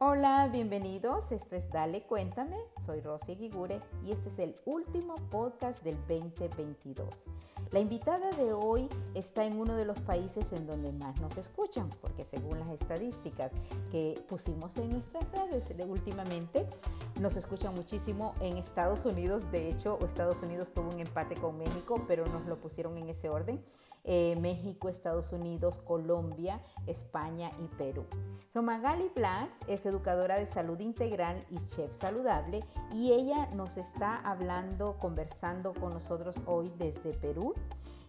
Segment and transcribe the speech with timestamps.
[0.00, 1.32] Hola, bienvenidos.
[1.32, 2.56] Esto es Dale Cuéntame.
[2.86, 7.24] Soy Rosy Gigure y este es el último podcast del 2022.
[7.72, 11.90] La invitada de hoy está en uno de los países en donde más nos escuchan,
[12.00, 13.50] porque según las estadísticas
[13.90, 16.64] que pusimos en nuestras redes de últimamente,
[17.18, 19.50] nos escuchan muchísimo en Estados Unidos.
[19.50, 23.30] De hecho, Estados Unidos tuvo un empate con México, pero nos lo pusieron en ese
[23.30, 23.60] orden.
[24.04, 28.06] Eh, México, Estados Unidos, Colombia, España y Perú.
[28.52, 34.16] So, Magali Blacks es educadora de salud integral y chef saludable y ella nos está
[34.16, 37.54] hablando, conversando con nosotros hoy desde Perú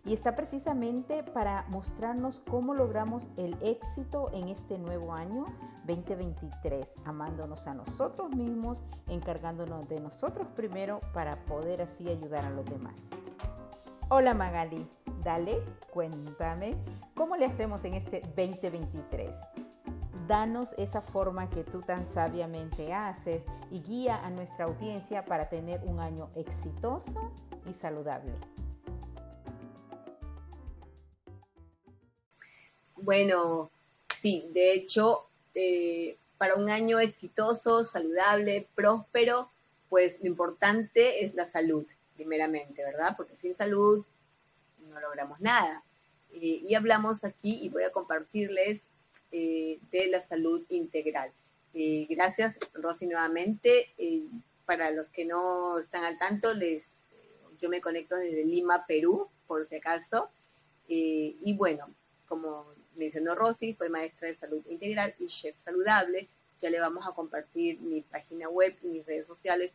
[0.05, 5.45] y está precisamente para mostrarnos cómo logramos el éxito en este nuevo año
[5.85, 12.66] 2023, amándonos a nosotros mismos, encargándonos de nosotros primero para poder así ayudar a los
[12.66, 13.09] demás.
[14.11, 14.88] Hola Magali,
[15.23, 16.75] dale, cuéntame,
[17.13, 19.38] ¿cómo le hacemos en este 2023?
[20.27, 25.81] Danos esa forma que tú tan sabiamente haces y guía a nuestra audiencia para tener
[25.83, 27.31] un año exitoso
[27.69, 28.31] y saludable.
[32.95, 33.69] Bueno,
[34.23, 39.51] sí, de hecho, eh, para un año exitoso, saludable, próspero,
[39.88, 41.85] pues lo importante es la salud
[42.20, 43.14] primeramente, ¿verdad?
[43.16, 44.03] Porque sin salud
[44.89, 45.81] no logramos nada.
[46.34, 48.81] Eh, y hablamos aquí, y voy a compartirles,
[49.31, 51.31] eh, de la salud integral.
[51.73, 53.94] Gracias, Rosy, nuevamente.
[54.66, 56.84] para los que no están al tanto, les,
[57.62, 60.29] yo me conecto desde Lima, Perú, por si acaso.
[60.88, 61.88] y bueno,
[62.28, 62.66] como
[62.96, 66.28] mencionó Rosy, soy maestra de salud integral y chef saludable.
[66.59, 69.72] Ya le vamos a compartir mi página web y mis redes sociales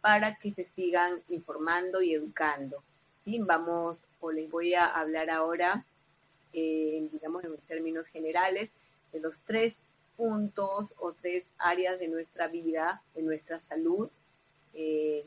[0.00, 2.82] para que se sigan informando y educando.
[3.24, 3.40] ¿sí?
[3.40, 5.84] Vamos, o les voy a hablar ahora,
[6.52, 8.70] eh, digamos en términos generales,
[9.12, 9.76] de los tres
[10.16, 14.10] puntos o tres áreas de nuestra vida, de nuestra salud,
[14.74, 15.24] eh,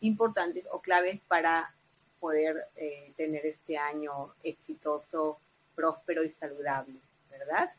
[0.00, 1.74] importantes o claves para
[2.20, 5.38] poder eh, tener este año exitoso,
[5.74, 6.94] próspero y saludable,
[7.30, 7.70] ¿verdad?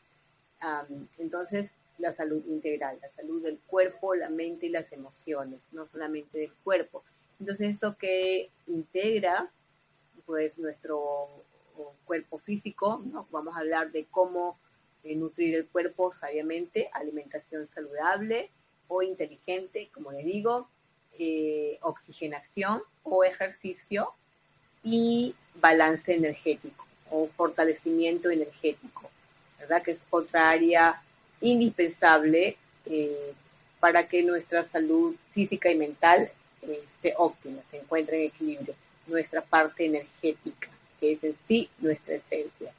[1.18, 6.38] entonces, la salud integral, la salud del cuerpo, la mente y las emociones, no solamente
[6.38, 7.04] del cuerpo.
[7.40, 9.50] Entonces eso que integra
[10.26, 11.28] pues nuestro
[12.04, 13.26] cuerpo físico, ¿no?
[13.30, 14.58] vamos a hablar de cómo
[15.04, 18.50] eh, nutrir el cuerpo sabiamente, alimentación saludable
[18.88, 20.68] o inteligente, como le digo,
[21.18, 24.12] eh, oxigenación o ejercicio
[24.84, 29.10] y balance energético o fortalecimiento energético,
[29.58, 29.82] ¿verdad?
[29.82, 31.02] Que es otra área
[31.42, 33.32] indispensable eh,
[33.80, 36.30] para que nuestra salud física y mental
[36.62, 38.74] eh, esté óptima, se encuentre en equilibrio.
[39.06, 40.68] Nuestra parte energética,
[41.00, 42.72] que es en sí nuestra esencia.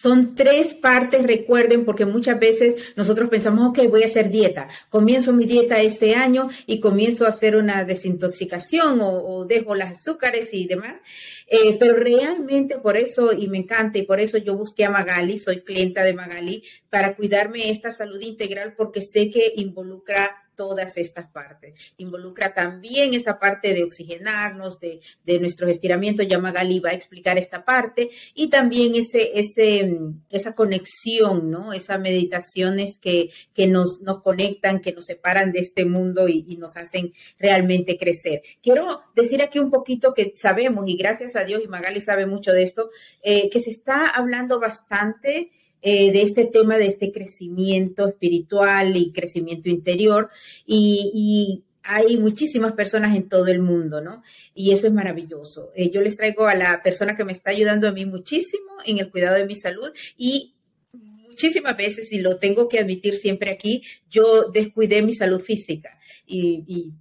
[0.00, 4.66] Son tres partes, recuerden, porque muchas veces nosotros pensamos, ok, voy a hacer dieta.
[4.88, 10.54] Comienzo mi dieta este año y comienzo a hacer una desintoxicación o, dejo las azúcares
[10.54, 11.02] y demás.
[11.48, 15.38] Eh, pero realmente por eso, y me encanta, y por eso yo busqué a Magali,
[15.38, 21.26] soy clienta de Magali, para cuidarme esta salud integral porque sé que involucra todas estas
[21.30, 21.72] partes.
[21.96, 26.28] Involucra también esa parte de oxigenarnos, de, de nuestros estiramientos.
[26.28, 28.10] Ya Magali va a explicar esta parte.
[28.34, 29.90] Y también ese, ese,
[30.30, 31.72] esa conexión, ¿no?
[31.72, 36.76] Esas meditaciones que, que nos, nos conectan, que nos separan de este mundo y, nos
[36.76, 38.42] hacen realmente crecer.
[38.62, 42.52] Quiero decir aquí un poquito que sabemos, y gracias a Dios, y Magali sabe mucho
[42.52, 42.90] de esto,
[43.22, 49.12] eh, que se está hablando bastante eh, de este tema de este crecimiento espiritual y
[49.12, 50.30] crecimiento interior
[50.66, 54.22] y, hay muchísimas personas en todo el mundo, ¿no?
[54.54, 55.72] Y eso es maravilloso.
[55.74, 58.98] Eh, yo les traigo a la persona que me está ayudando a mí muchísimo en
[58.98, 60.54] el cuidado de mi salud y
[60.92, 66.64] muchísimas veces, y lo tengo que admitir siempre aquí, yo descuidé mi salud física y
[66.68, 66.92] y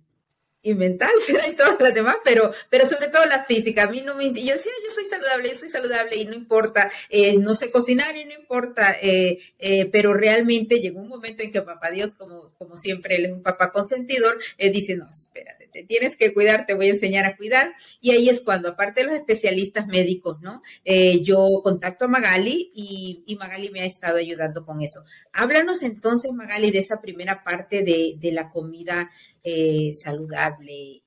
[0.64, 3.84] mental será y todas las demás, pero, pero sobre todo la física.
[3.84, 6.92] A mí no me, yo decía, yo soy saludable, yo soy saludable y no importa,
[7.10, 11.52] eh, no sé cocinar y no importa, eh, eh, pero realmente llegó un momento en
[11.52, 15.84] que papá Dios, como, como siempre, él es un papá consentidor, dice, no, espérate, te
[15.84, 17.74] tienes que cuidar, te voy a enseñar a cuidar.
[18.02, 20.62] Y ahí es cuando, aparte de los especialistas médicos, ¿no?
[20.86, 25.04] Eh, yo contacto a Magali y, y, Magali me ha estado ayudando con eso.
[25.34, 29.10] Háblanos entonces, Magali, de esa primera parte de, de la comida
[29.44, 31.02] eh, saludable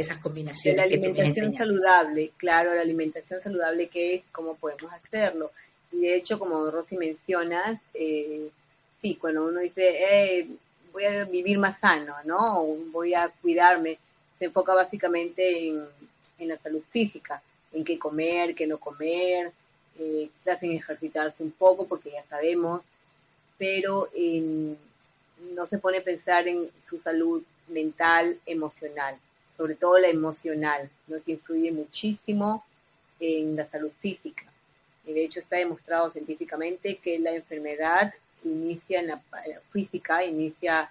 [0.00, 0.76] esas combinaciones.
[0.78, 5.52] La alimentación saludable, claro, la alimentación saludable que es, cómo podemos hacerlo.
[5.92, 8.48] Y de hecho, como Rosy mencionas, eh,
[9.02, 10.48] sí, cuando uno dice, eh,
[10.92, 12.62] voy a vivir más sano, ¿no?
[12.92, 13.98] voy a cuidarme,
[14.38, 17.42] se enfoca básicamente en, la salud física,
[17.72, 19.52] en qué comer, qué no comer,
[19.98, 22.80] eh, quizás en ejercitarse un poco, porque ya sabemos,
[23.58, 24.08] pero
[25.54, 29.16] no se pone a pensar en su salud mental, emocional
[29.60, 31.22] sobre todo la emocional, ¿no?
[31.22, 32.64] que influye muchísimo
[33.20, 34.44] en la salud física.
[35.06, 38.14] Y de hecho está demostrado científicamente que la enfermedad
[38.44, 39.22] inicia en la
[39.72, 40.90] física, inicia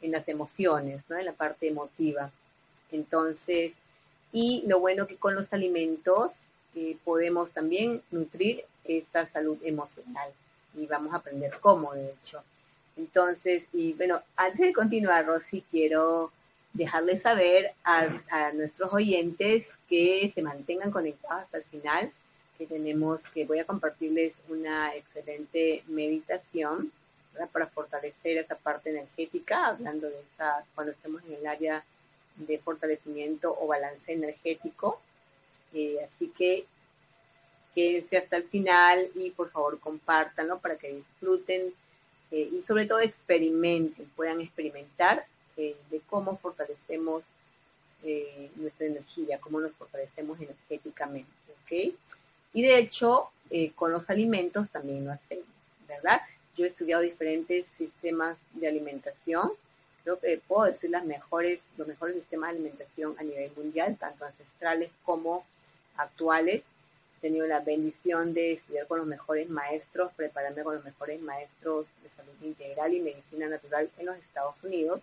[0.00, 1.18] en las emociones, ¿no?
[1.18, 2.30] en la parte emotiva.
[2.90, 3.72] Entonces,
[4.32, 6.32] y lo bueno que con los alimentos
[6.74, 10.30] eh, podemos también nutrir esta salud emocional
[10.74, 12.42] y vamos a aprender cómo, de hecho.
[12.96, 16.32] Entonces, y bueno, antes de continuar, Rosy, quiero
[16.72, 22.12] dejarles saber a, nuestros oyentes que se mantengan conectados hasta el final,
[22.60, 26.92] que tenemos, que voy a compartirles una excelente meditación
[27.52, 31.82] para fortalecer esa parte energética, hablando de esa, cuando estemos en el área
[32.36, 35.00] de fortalecimiento o balance energético.
[35.72, 36.66] Eh, así que
[37.74, 41.72] quédense hasta el final y por favor compártanlo para que disfruten
[42.30, 45.24] eh, y sobre todo experimenten, puedan experimentar
[45.56, 47.22] de cómo fortalecemos
[48.02, 51.94] eh, nuestra energía, cómo nos fortalecemos energéticamente, ¿ok?
[52.52, 55.46] Y de hecho, eh, con los alimentos también lo hacemos,
[55.88, 56.20] ¿verdad?
[56.56, 59.52] Yo he estudiado diferentes sistemas de alimentación,
[60.02, 64.24] creo que puedo decir las mejores, los mejores sistemas de alimentación a nivel mundial, tanto
[64.24, 65.44] ancestrales como
[65.96, 66.62] actuales.
[67.18, 71.86] He tenido la bendición de estudiar con los mejores maestros, prepararme con los mejores maestros
[72.02, 75.00] de salud integral y medicina natural en los Estados Unidos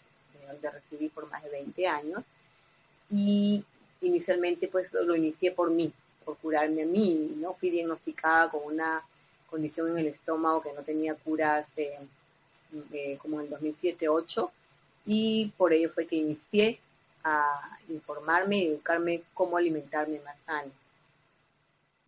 [0.48, 2.24] donde recibí por más de 20 años.
[3.12, 3.64] Y
[4.02, 5.94] inicialmente pues lo inicié por mí,
[6.28, 7.54] por curarme a mí, ¿no?
[7.54, 9.02] Fui diagnosticada con una
[9.50, 11.98] condición en el estómago que no tenía cura hace
[12.92, 14.52] eh, como en 2007-2008
[15.06, 16.80] y por ello fue que inicié
[17.24, 20.70] a informarme y educarme cómo alimentarme más sano.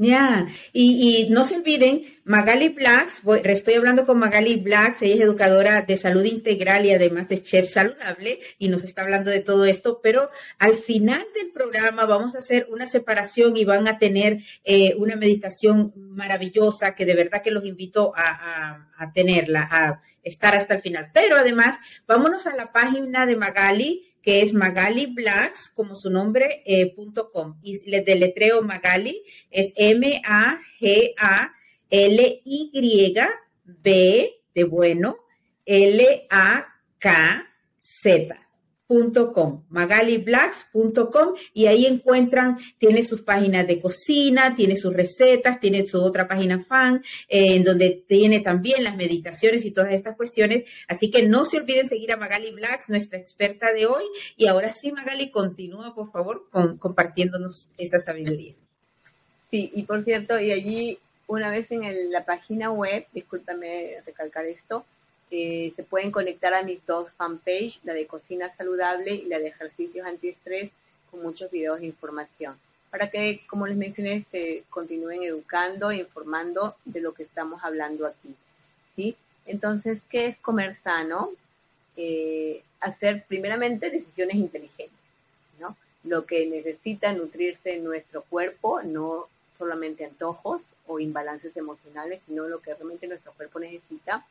[0.01, 5.81] Ya, y, no se olviden, Magali Blacks, estoy hablando con Magali Blacks, ella es educadora
[5.81, 10.00] de salud integral y además es chef saludable y nos está hablando de todo esto,
[10.01, 14.96] pero al final del programa vamos a hacer una separación y van a tener eh,
[14.98, 20.75] una meditación maravillosa que de verdad que los invito a, a tenerla, a estar hasta
[20.75, 21.10] el final.
[21.13, 26.62] Pero además, vámonos a la página de Magali que es Magali Blacks, como su nombre,
[26.66, 27.57] eh, punto com.
[27.63, 30.30] Y les deletreo Magali, es M-A-G-A-L-Y-B
[34.56, 35.18] de bueno,
[35.66, 36.80] L-A-K-Z
[39.33, 46.01] com, magaliblacks.com y ahí encuentran, tiene sus páginas de cocina, tiene sus recetas, tiene su
[46.01, 50.63] otra página fan, eh, en donde tiene también las meditaciones y todas estas cuestiones.
[50.88, 54.03] Así que no se olviden seguir a Magali Blacks, nuestra experta de hoy.
[54.38, 58.56] Y ahora sí, Magali, continúa, por favor, compartiéndonos esa sabiduría.
[59.51, 64.86] Sí, y por cierto, y allí, una vez en la página web, discúlpame recalcar esto,
[65.31, 69.48] eh, se pueden conectar a mis dos fanpage, la de cocina saludable y la de
[69.48, 70.72] ejercicios antiestrés,
[71.12, 72.58] con muchos videos de información,
[72.89, 78.08] para que, como les mencioné, se continúen educando e informando de lo que estamos hablando
[78.08, 78.36] aquí.
[78.96, 79.15] ¿sí?
[79.46, 81.32] Entonces, ¿qué es comer sano?
[81.96, 84.98] Eh, hacer primeramente decisiones inteligentes,
[85.60, 85.75] ¿no?
[86.06, 89.27] Lo que necesita nutrirse nuestro cuerpo, no
[89.58, 94.25] solamente antojos o imbalances emocionales, sino lo que realmente nuestro cuerpo necesita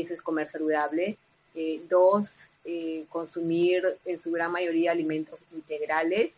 [0.00, 1.16] eso es comer saludable.
[1.54, 2.28] Eh, dos,
[2.64, 6.32] eh, consumir en su gran mayoría alimentos integrales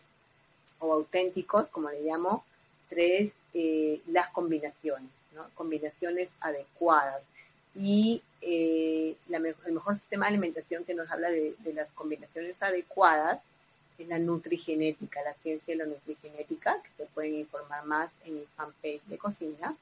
[0.79, 2.45] o auténticos, como le llamo.
[2.89, 5.49] Tres, eh, las combinaciones, ¿no?
[5.55, 7.21] combinaciones adecuadas.
[7.75, 8.21] Y
[9.27, 13.39] la el mejor sistema de alimentación que nos habla de, las combinaciones adecuadas
[13.97, 18.45] es la nutrigenética, la ciencia de la nutrigenética, que se pueden informar más en mi
[18.55, 19.75] fanpage de cocina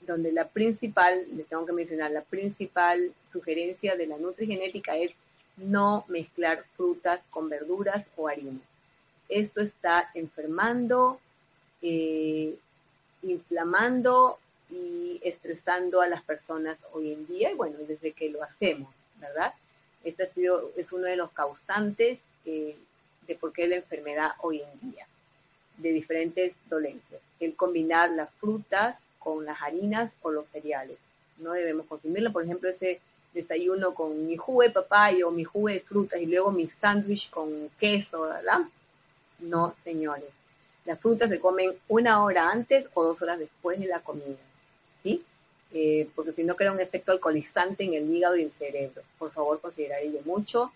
[0.00, 5.12] donde la principal, les tengo que mencionar, la principal sugerencia de la nutrigenética es
[5.56, 8.60] no mezclar frutas con verduras o harina.
[9.28, 11.20] Esto está enfermando,
[11.82, 12.54] eh,
[13.22, 14.38] inflamando
[14.70, 19.52] y estresando a las personas hoy en día, y bueno, desde que lo hacemos, ¿verdad?
[20.04, 22.76] Este ha sido, es uno de los causantes eh,
[23.26, 25.06] de por qué la enfermedad hoy en día,
[25.76, 27.20] de diferentes dolencias.
[27.40, 28.96] El combinar las frutas
[29.28, 30.96] con las harinas o los cereales.
[31.36, 32.98] No debemos consumirlo, por ejemplo, ese
[33.34, 37.28] desayuno con mi jugo de papaya o mi jugo de frutas y luego mi sándwich
[37.28, 38.60] con queso, ¿verdad?
[39.40, 40.30] No, señores.
[40.86, 44.38] Las frutas se comen una hora antes o dos horas después de la comida,
[45.02, 45.22] ¿sí?
[45.74, 49.02] Eh, porque si no crea un efecto alcoholizante en el hígado y el cerebro.
[49.18, 50.72] Por favor, considerar ello mucho.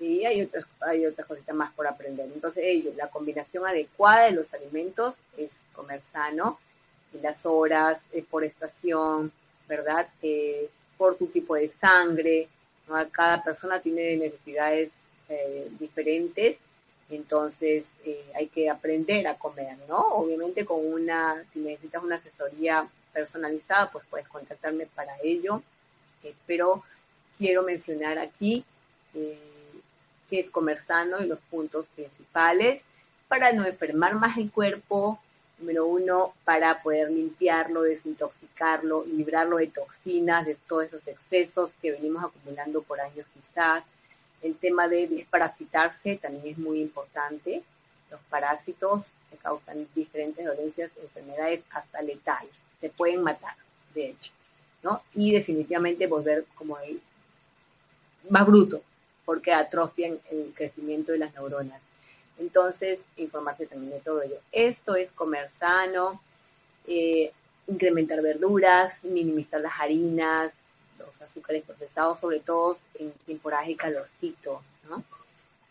[0.00, 2.28] Y hay otras, hay otras cositas más por aprender.
[2.34, 6.58] Entonces, ello, la combinación adecuada de los alimentos es comer sano,
[7.22, 9.32] las horas eh, por estación,
[9.68, 10.08] ¿verdad?
[10.22, 12.48] Eh, por tu tipo de sangre,
[13.12, 14.90] Cada persona tiene necesidades
[15.80, 16.58] diferentes
[17.10, 19.98] entonces eh, hay que aprender a comer, ¿no?
[19.98, 25.62] Obviamente con una, si necesitas una asesoría personalizada, pues puedes contactarme para ello.
[26.22, 26.82] Eh, pero
[27.36, 28.64] quiero mencionar aquí
[29.14, 29.38] eh,
[30.30, 32.82] qué es comer sano y los puntos principales
[33.28, 35.20] para no enfermar más el cuerpo.
[35.64, 42.22] Número uno, para poder limpiarlo, desintoxicarlo, librarlo de toxinas, de todos esos excesos que venimos
[42.22, 43.82] acumulando por años quizás
[44.42, 47.62] el tema de desparasitarse también es muy importante.
[48.10, 52.52] Los parásitos que causan diferentes dolencias, enfermedades hasta letales.
[52.82, 53.56] Se pueden matar,
[53.94, 54.32] de hecho.
[54.82, 55.02] ¿no?
[55.14, 56.76] Y definitivamente volver como
[58.28, 58.82] más bruto,
[59.24, 61.80] porque atrofian el crecimiento de las neuronas.
[62.38, 64.36] Entonces, informarse también de todo ello.
[64.52, 66.20] Esto es comer sano,
[66.86, 67.32] eh,
[67.66, 70.52] incrementar verduras, minimizar las harinas,
[71.20, 75.02] azúcares procesados, sobre todo en temporadas de calorcito, ¿no?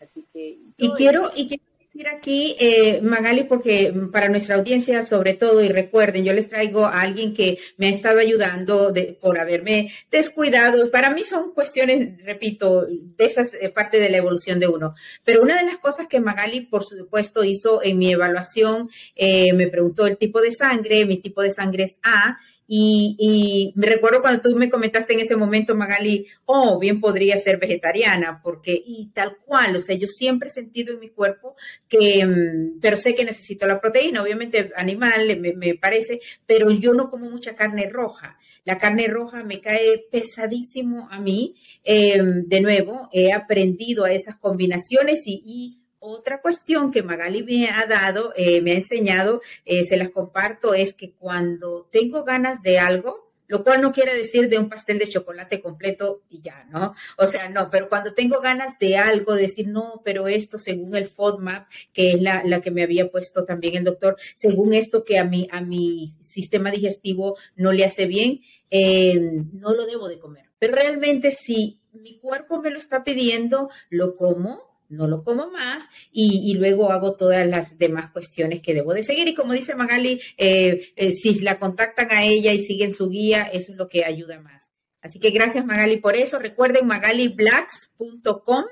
[0.02, 0.58] Así que...
[0.78, 5.68] Y quiero, y quiero decir aquí, eh, Magali, porque para nuestra audiencia sobre todo, y
[5.68, 10.90] recuerden, yo les traigo a alguien que me ha estado ayudando de, por haberme descuidado.
[10.90, 14.96] Para mí son cuestiones, repito, de esas eh, parte de la evolución de uno.
[15.24, 19.68] Pero una de las cosas que Magali, por supuesto, hizo en mi evaluación, eh, me
[19.68, 24.42] preguntó el tipo de sangre, mi tipo de sangre es A, y, me recuerdo cuando
[24.42, 29.38] tú me comentaste en ese momento, Magali, oh, bien podría ser vegetariana, porque, y tal
[29.46, 31.56] cual, o sea, yo siempre he sentido en mi cuerpo
[31.88, 37.10] que, mm, pero sé que necesito la proteína, obviamente animal, me, parece, pero yo no
[37.10, 38.38] como mucha carne roja.
[38.66, 41.56] La carne roja me cae pesadísimo a mí.
[41.84, 47.86] Em, de nuevo, he aprendido a esas combinaciones y otra cuestión que Magali me ha
[47.86, 52.78] dado, eh, me ha enseñado, eh, se las comparto, es que cuando tengo ganas de
[52.78, 56.94] algo, lo cual no quiere decir de un pastel de chocolate completo y ya, ¿no?
[57.18, 61.08] O sea, no, pero cuando tengo ganas de algo, decir, no, pero esto según el
[61.08, 65.24] FODMAP, que es la, que me había puesto también el doctor, según esto que a
[65.24, 68.42] mi, a mi sistema digestivo no le hace bien,
[68.72, 69.20] eh,
[69.54, 70.50] no lo debo de comer.
[70.60, 75.90] Pero realmente si mi cuerpo me lo está pidiendo, lo como, no lo como más
[76.12, 79.28] y, luego hago todas las demás cuestiones que debo de seguir.
[79.28, 83.44] Y como dice Magali, eh, eh, si la contactan a ella y siguen su guía,
[83.44, 84.72] eso es lo que ayuda más.
[85.02, 86.40] Así que gracias Magali por eso.
[86.40, 88.66] Recuerden magaliblacks.com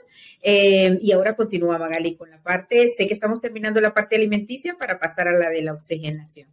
[0.43, 4.75] eh, y ahora continúa Magali con la parte, sé que estamos terminando la parte alimenticia
[4.75, 6.47] para pasar a la de la oxigenación.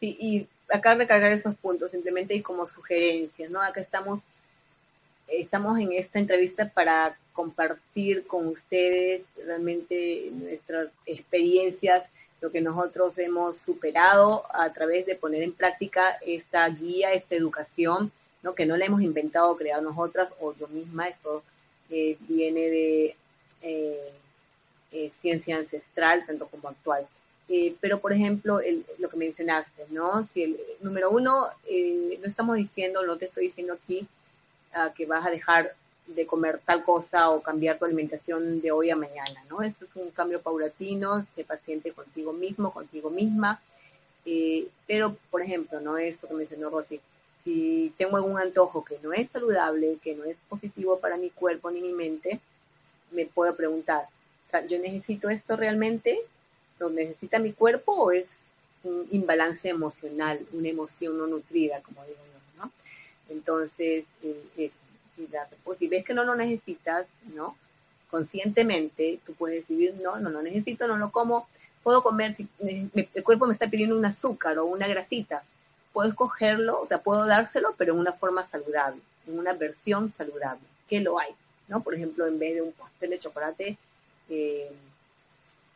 [0.00, 3.62] Sí, y acá recargar esos puntos simplemente y como sugerencias, ¿no?
[3.62, 4.20] Acá estamos,
[5.28, 12.04] estamos en esta entrevista para compartir con ustedes realmente nuestras experiencias,
[12.40, 18.12] lo que nosotros hemos superado a través de poner en práctica esta guía, esta educación,
[18.42, 18.54] ¿no?
[18.54, 21.42] que no la hemos inventado o creado nosotras o yo misma, esto
[21.90, 23.16] eh, viene de
[23.62, 24.12] eh,
[24.92, 27.06] eh, ciencia ancestral, tanto como actual.
[27.80, 28.60] pero, por ejemplo,
[28.98, 30.26] lo que mencionaste, ¿no?
[30.32, 31.46] Si el número uno,
[32.20, 34.06] no estamos diciendo, no te estoy diciendo aquí
[34.76, 35.74] ah, que vas a dejar
[36.06, 39.62] de comer tal cosa o cambiar tu alimentación de hoy a mañana, ¿no?
[39.62, 43.60] Esto es un cambio paulatino, sé paciente contigo mismo, contigo misma.
[44.24, 45.98] Eh, pero, por ejemplo, ¿no?
[45.98, 47.00] Esto que mencionó Rosy,
[47.42, 51.70] si tengo algún antojo que no es saludable, que no es positivo para mi cuerpo
[51.70, 52.40] ni mi mente,
[53.10, 54.06] me puedo preguntar,
[54.68, 56.20] ¿yo necesito esto realmente?
[56.78, 58.26] ¿Lo necesita mi cuerpo o es
[58.86, 62.35] un imbalance emocional, una emoción no nutrida, como digo yo.
[63.28, 64.70] Entonces, eh,
[65.64, 67.56] pues, si ves que no lo necesitas, ¿no?
[68.10, 71.48] Conscientemente, tú puedes decidir, no, no lo necesito, no lo como,
[71.82, 75.42] puedo comer, si el cuerpo me está pidiendo un azúcar o una grasita,
[75.92, 80.62] puedo escogerlo, o sea, puedo dárselo, pero en una forma saludable, en una versión saludable,
[80.88, 81.30] que lo hay,
[81.68, 81.82] ¿no?
[81.82, 83.78] Por ejemplo, en vez de un pastel de chocolate,
[84.28, 84.70] eh,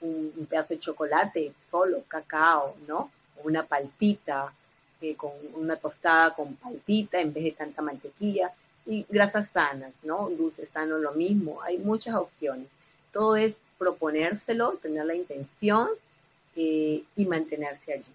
[0.01, 3.11] un, pedazo de chocolate solo, cacao, ¿no?
[3.37, 4.53] O una palpita,
[5.01, 8.53] eh, con una tostada con palpita en vez de tanta mantequilla
[8.87, 10.29] Y grasas sanas, ¿no?
[10.31, 11.63] Dulces sanos, lo mismo.
[11.63, 12.67] Hay muchas opciones.
[13.13, 15.89] Todo es proponérselo, tener la intención
[16.57, 18.13] eh, y mantenerse allí.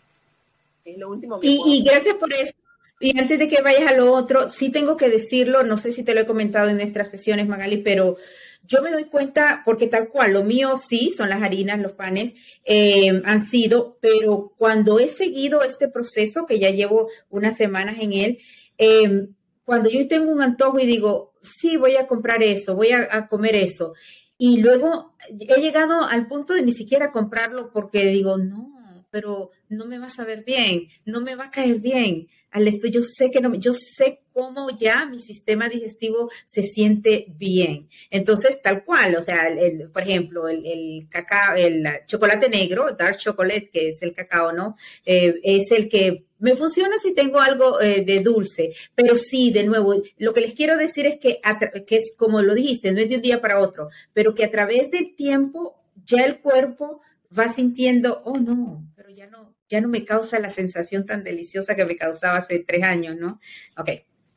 [0.85, 2.53] Es lo último que y, y gracias por eso.
[2.99, 6.03] Y antes de que vayas a lo otro, sí tengo que decirlo, no sé si
[6.03, 8.17] te lo he comentado en nuestras sesiones, Magali, pero
[8.67, 12.33] yo me doy cuenta, porque tal cual, lo mío sí, son las harinas, los panes,
[12.63, 18.13] eh, han sido, pero cuando he seguido este proceso, que ya llevo unas semanas en
[18.13, 18.37] él,
[18.77, 19.27] eh,
[19.63, 23.55] cuando yo tengo un antojo y digo, sí, voy a comprar eso, voy a, comer
[23.55, 23.93] eso,
[24.37, 29.85] y luego he llegado al punto de ni siquiera comprarlo porque digo, no, pero no
[29.85, 32.27] me va a saber bien, no me va a caer bien.
[32.51, 37.25] Al esto yo sé que no, yo sé cómo ya mi sistema digestivo se siente
[37.37, 37.89] bien.
[38.09, 43.69] Entonces, tal cual, o sea, el, por ejemplo, el, cacao, el chocolate negro, dark chocolate,
[43.71, 44.75] que es el cacao, ¿no?
[45.05, 49.63] Eh, es el que me funciona si tengo algo eh, de dulce, pero sí, de
[49.63, 51.39] nuevo, lo que les quiero decir es que,
[51.87, 54.51] que es como lo dijiste, no es de un día para otro, pero que a
[54.51, 57.01] través del tiempo ya el cuerpo
[57.37, 61.75] va sintiendo, oh no, pero ya no, ya no me causa la sensación tan deliciosa
[61.75, 63.39] que me causaba hace tres años, ¿no?
[63.77, 63.89] Ok,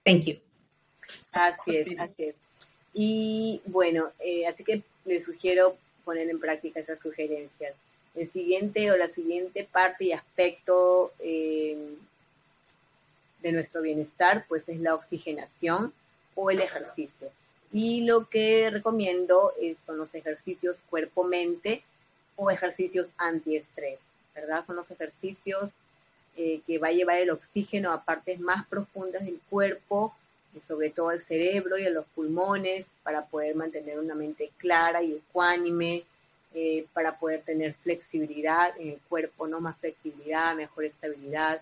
[0.05, 0.39] thank you.
[1.33, 2.35] Así es, así es.
[2.95, 7.75] Y bueno, eh, así que les sugiero poner en práctica esas sugerencias.
[8.15, 11.95] El siguiente o la siguiente parte y aspecto eh,
[13.43, 15.93] de nuestro bienestar, pues es la oxigenación
[16.35, 17.31] o el ejercicio.
[17.73, 19.53] Y lo que recomiendo
[19.87, 21.83] son los ejercicios cuerpo-mente
[22.37, 23.99] o ejercicios antiestrés,
[24.41, 24.65] ¿verdad?
[24.67, 25.71] Son los ejercicios
[26.37, 30.15] eh, que va a llevar el oxígeno a partes más profundas del cuerpo,
[30.55, 35.03] y sobre todo al cerebro y a los pulmones, para poder mantener una mente clara
[35.03, 36.05] y ecuánime,
[36.55, 41.61] eh, para poder tener flexibilidad en el cuerpo, no más flexibilidad, mejor estabilidad,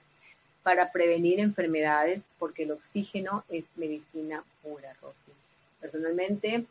[0.63, 5.33] para prevenir enfermedades, porque el oxígeno es medicina pura, Rosy.
[5.81, 6.65] Personalmente,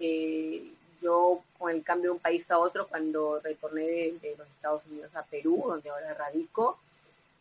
[0.00, 4.82] eh, yo con el cambio de un país a otro, cuando retorné de, los Estados
[4.90, 6.78] Unidos a Perú, donde ahora radico,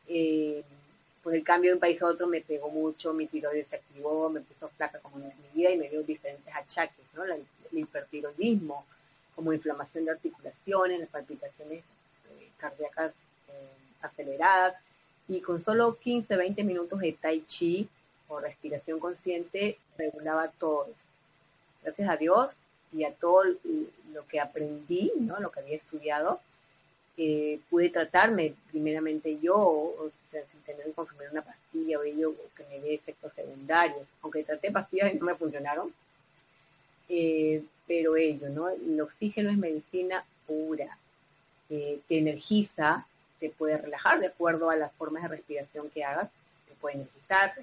[0.08, 0.64] eh,
[1.24, 4.30] pues el cambio de un país a otro me pegó mucho, mi tiroides se activó,
[4.30, 7.24] me puso flaca como en mi vida y me dio diferentes achaques, ¿no?
[7.26, 8.86] el hipertiroidismo,
[9.36, 13.12] como inflamación de articulaciones, las palpitaciones eh, cardíacas
[13.50, 13.70] eh,
[14.02, 14.76] aceleradas,
[15.28, 17.88] y con solo 15, 20 minutos de tai chi
[18.30, 20.88] o respiración consciente regulaba todo.
[21.84, 22.52] Gracias a Dios,
[22.92, 23.44] y a todo
[24.14, 25.40] lo que aprendí, ¿no?
[25.40, 26.40] lo que había estudiado,
[27.20, 32.36] eh, pude tratarme primeramente yo, o sea, sin tener que consumir una pastilla o ello
[32.56, 35.92] que me dé efectos secundarios, aunque traté pastillas y no me funcionaron,
[37.10, 38.70] eh, pero ello, ¿no?
[38.70, 40.96] El oxígeno es medicina pura,
[41.72, 43.08] eh, te energiza,
[43.40, 46.30] te puede relajar de acuerdo a las formas de respiración que hagas,
[46.68, 47.56] te puede energizar,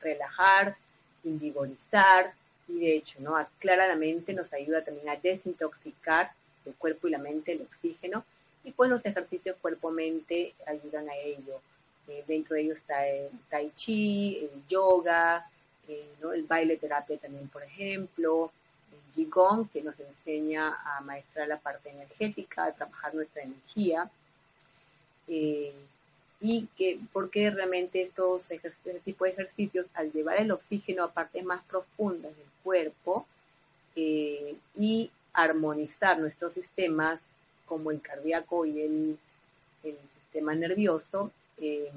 [0.00, 0.76] relajar,
[1.24, 2.34] individualizar,
[2.68, 3.36] y de hecho, ¿no?
[3.36, 6.32] Aclara la mente, nos ayuda también a desintoxicar
[6.66, 8.24] el cuerpo y la mente, el oxígeno,
[8.64, 11.60] y pues los ejercicios cuerpo-mente ayudan a ello.
[12.08, 15.48] Eh, dentro de ellos está el tai chi, el yoga,
[15.88, 16.32] eh, ¿no?
[16.32, 18.52] el baile terapia también, por ejemplo,
[18.92, 24.10] el qigong, que nos enseña a maestrar la parte energética, a trabajar nuestra energía.
[25.26, 25.72] Eh,
[26.40, 31.44] y que porque realmente estos este tipo de ejercicios al llevar el oxígeno a partes
[31.44, 33.26] más profundas del cuerpo
[33.96, 37.18] eh, y armonizar nuestros sistemas
[37.64, 39.18] como el cardíaco y el,
[40.22, 41.90] sistema nervioso, eh,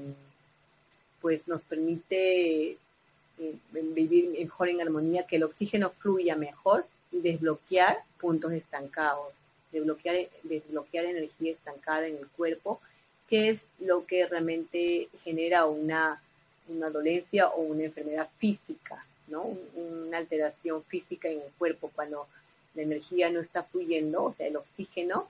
[1.20, 7.98] pues nos permite eh, vivir mejor en armonía, que el oxígeno fluya mejor y desbloquear
[8.18, 9.34] puntos estancados,
[9.74, 12.80] desbloquear, desbloquear energía estancada en el cuerpo
[13.28, 16.22] qué es lo que realmente genera una,
[16.68, 19.06] dolencia o una enfermedad física,
[19.36, 22.28] Una alteración física en el cuerpo cuando
[22.76, 25.30] la energía no está fluyendo, o sea, el oxígeno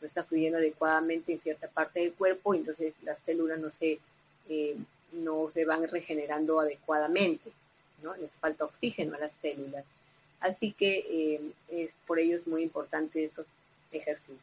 [0.00, 3.98] no está fluyendo adecuadamente en cierta parte del cuerpo, entonces las células no se,
[4.48, 4.76] eh,
[5.12, 7.50] no se van regenerando adecuadamente,
[8.02, 8.16] ¿no?
[8.16, 9.84] Les falta oxígeno a las células.
[10.40, 13.46] Así que eh, es, por ello es muy importante estos
[13.92, 14.38] ejercicios.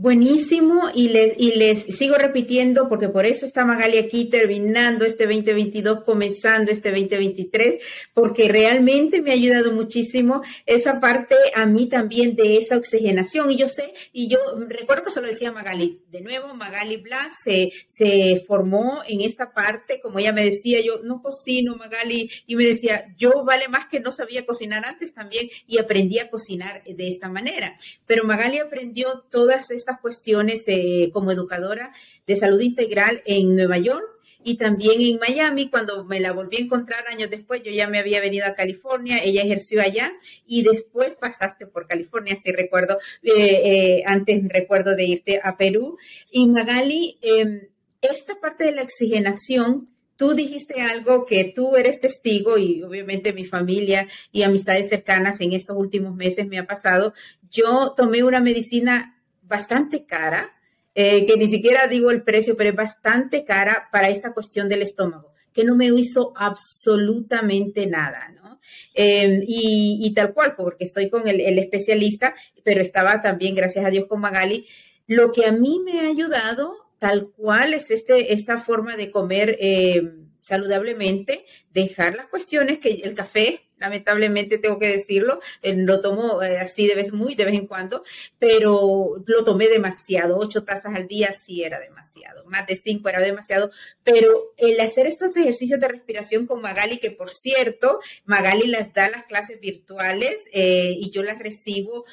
[0.00, 5.26] Buenísimo y les, y les sigo repitiendo porque por eso está Magali aquí terminando este
[5.26, 7.82] 2022, comenzando este 2023,
[8.14, 13.50] porque realmente me ha ayudado muchísimo esa parte a mí también de esa oxigenación.
[13.50, 17.32] Y yo sé, y yo recuerdo que se lo decía Magali, de nuevo Magali Black
[17.34, 22.54] se, se formó en esta parte, como ella me decía, yo no cocino Magali, y
[22.54, 26.84] me decía, yo vale más que no sabía cocinar antes también y aprendí a cocinar
[26.84, 27.76] de esta manera.
[28.06, 30.66] Pero Magali aprendió todas estas cuestiones
[31.14, 31.94] como educadora
[32.26, 36.60] de salud integral en Nueva York y también en Miami, cuando me la volví a
[36.60, 40.12] encontrar años después, yo ya me había venido a California, ella ejerció allá
[40.46, 45.98] y después pasaste por California, si recuerdo, eh, eh, antes recuerdo de irte a Perú.
[46.30, 47.68] Y Magali, em,
[48.00, 53.44] esta parte de la oxigenación, tú dijiste algo que tú eres testigo y obviamente mi
[53.44, 57.12] familia y amistades cercanas en estos últimos meses me ha pasado.
[57.50, 59.17] Yo tomé una medicina
[59.48, 60.52] bastante cara,
[60.94, 64.82] eh, que ni siquiera digo el precio, pero es bastante cara para esta cuestión del
[64.82, 68.60] estómago, que no me hizo absolutamente nada, ¿no?
[68.94, 72.34] Em, y, tal cual, porque estoy con el, especialista,
[72.64, 74.66] pero estaba también, gracias a Dios, con Magali.
[75.06, 79.56] Lo que a mí me ha ayudado, tal cual, es este, esta forma de comer
[79.60, 86.42] em, saludablemente, dejar las cuestiones que el café lamentablemente tengo que decirlo, eh, lo tomo
[86.42, 88.02] eh, así de vez, muy de vez en cuando,
[88.38, 93.20] pero lo tomé demasiado, ocho tazas al día sí era demasiado, más de cinco era
[93.20, 93.70] demasiado,
[94.04, 99.10] pero el hacer estos ejercicios de respiración con Magali, que por cierto, Magali las da
[99.10, 102.04] las clases virtuales eh, y yo las recibo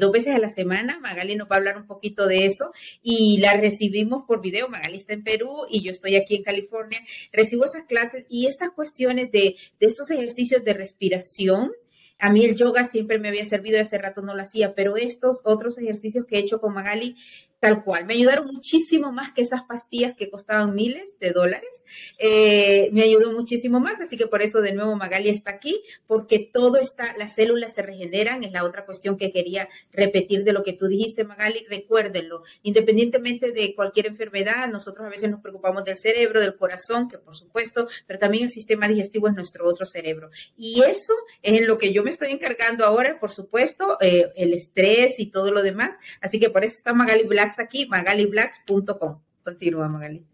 [0.00, 3.38] dos veces a la semana, Magali nos va a hablar un poquito de eso y
[3.38, 7.00] las recibimos por video, Magali está en Perú y yo estoy aquí en California,
[7.32, 11.72] recibo esas clases y estas cuestiones de, de estos ejercicios de respiración, respiración.
[12.18, 15.40] A mí el yoga siempre me había servido hace rato no lo hacía, pero estos
[15.44, 17.16] otros ejercicios que he hecho con Magali
[17.58, 21.84] Tal cual, me ayudaron muchísimo más que esas pastillas que costaban miles de dólares.
[22.18, 26.38] Eh, me ayudó muchísimo más, así que por eso de nuevo Magali está aquí, porque
[26.38, 30.62] todo está, las células se regeneran, es la otra cuestión que quería repetir de lo
[30.62, 35.96] que tú dijiste, Magali, recuérdenlo, independientemente de cualquier enfermedad, nosotros a veces nos preocupamos del
[35.96, 40.30] cerebro, del corazón, que por supuesto, pero también el sistema digestivo es nuestro otro cerebro.
[40.58, 44.52] Y eso es en lo que yo me estoy encargando ahora, por supuesto, eh, el
[44.52, 49.20] estrés y todo lo demás, así que por eso está Magali Black aquí, magaliblacks.com.
[49.44, 50.24] Continúa, Magali.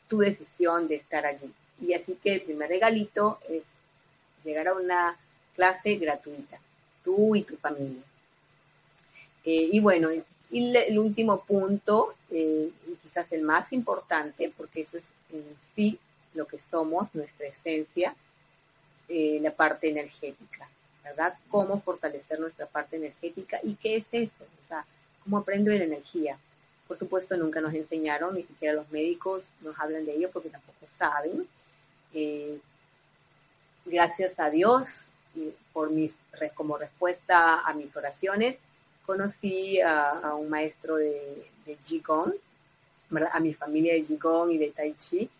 [0.09, 1.53] tu decisión de estar allí.
[1.81, 3.63] Y así que el primer regalito es
[4.45, 5.17] llegar a una
[5.55, 6.59] clase gratuita,
[7.05, 8.03] tú y tu familia.
[9.45, 14.99] Eh, y bueno, y el último punto, eh, y quizás el más importante, porque eso
[14.99, 15.99] es en sí
[16.35, 18.15] lo que somos, nuestra esencia,
[19.11, 20.69] la parte energética,
[21.03, 21.39] ¿verdad?
[21.49, 24.85] Cómo fortalecer nuestra parte energética y qué es eso, o sea,
[25.25, 26.39] cómo aprendo la energía.
[26.89, 30.87] Por supuesto, nunca nos enseñaron, ni siquiera los médicos nos hablan de ello porque tampoco
[30.99, 31.47] saben.
[32.15, 32.59] Eh,
[33.85, 35.05] gracias a Dios,
[35.73, 36.13] por mis,
[36.55, 38.57] como respuesta a mis oraciones,
[39.05, 42.33] conocí a, un maestro de, de Qigong,
[43.33, 45.31] a mi familia de Qigong y de Tai Chi,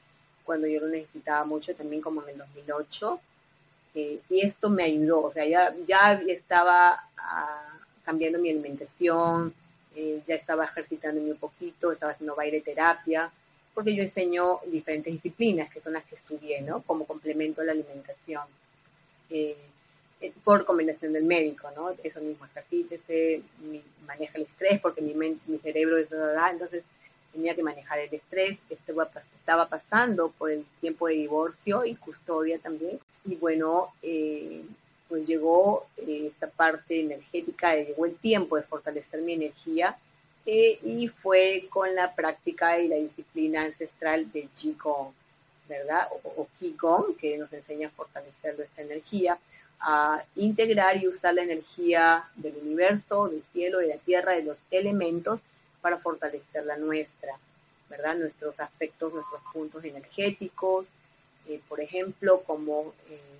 [0.45, 3.21] cuando yo lo necesitaba mucho, también como en el 2008.
[3.95, 9.53] Eh, y esto me ayudó, o sea, ya, ya estaba ah, cambiando mi alimentación,
[10.01, 13.33] eh, ya estaba ejercitándome un poquito, estaba haciendo baile terapia,
[13.75, 16.83] porque yo enseño diferentes disciplinas, que son las que estudié, ¿no?
[16.83, 18.45] Como complemento a la alimentación.
[19.29, 19.57] Eh,
[20.21, 21.91] eh, por recomendación del médico, ¿no?
[22.01, 23.43] Eso mismo, ejercítese,
[24.07, 26.07] maneja el estrés porque mi, mi cerebro es
[26.53, 26.85] entonces
[27.33, 33.01] tenía que manejar el estrés, estaba pasando por el tiempo de divorcio y custodia también.
[33.25, 34.63] Y bueno, eh,
[35.09, 39.97] pues llegó eh, esta parte energética, llegó el tiempo de fortalecer mi energía
[40.45, 45.13] eh, y fue con la práctica y la disciplina ancestral del Qigong,
[45.69, 46.09] ¿verdad?
[46.25, 49.39] O, o Qigong, que nos enseña a fortalecer nuestra energía,
[49.81, 54.59] a integrar y usar la energía del universo, del cielo, de la tierra, de los
[54.71, 55.41] elementos
[55.81, 57.39] para fortalecer la nuestra,
[57.89, 58.17] ¿verdad?
[58.17, 60.87] Nuestros aspectos, nuestros puntos energéticos,
[61.49, 63.38] eh, por ejemplo, como eh,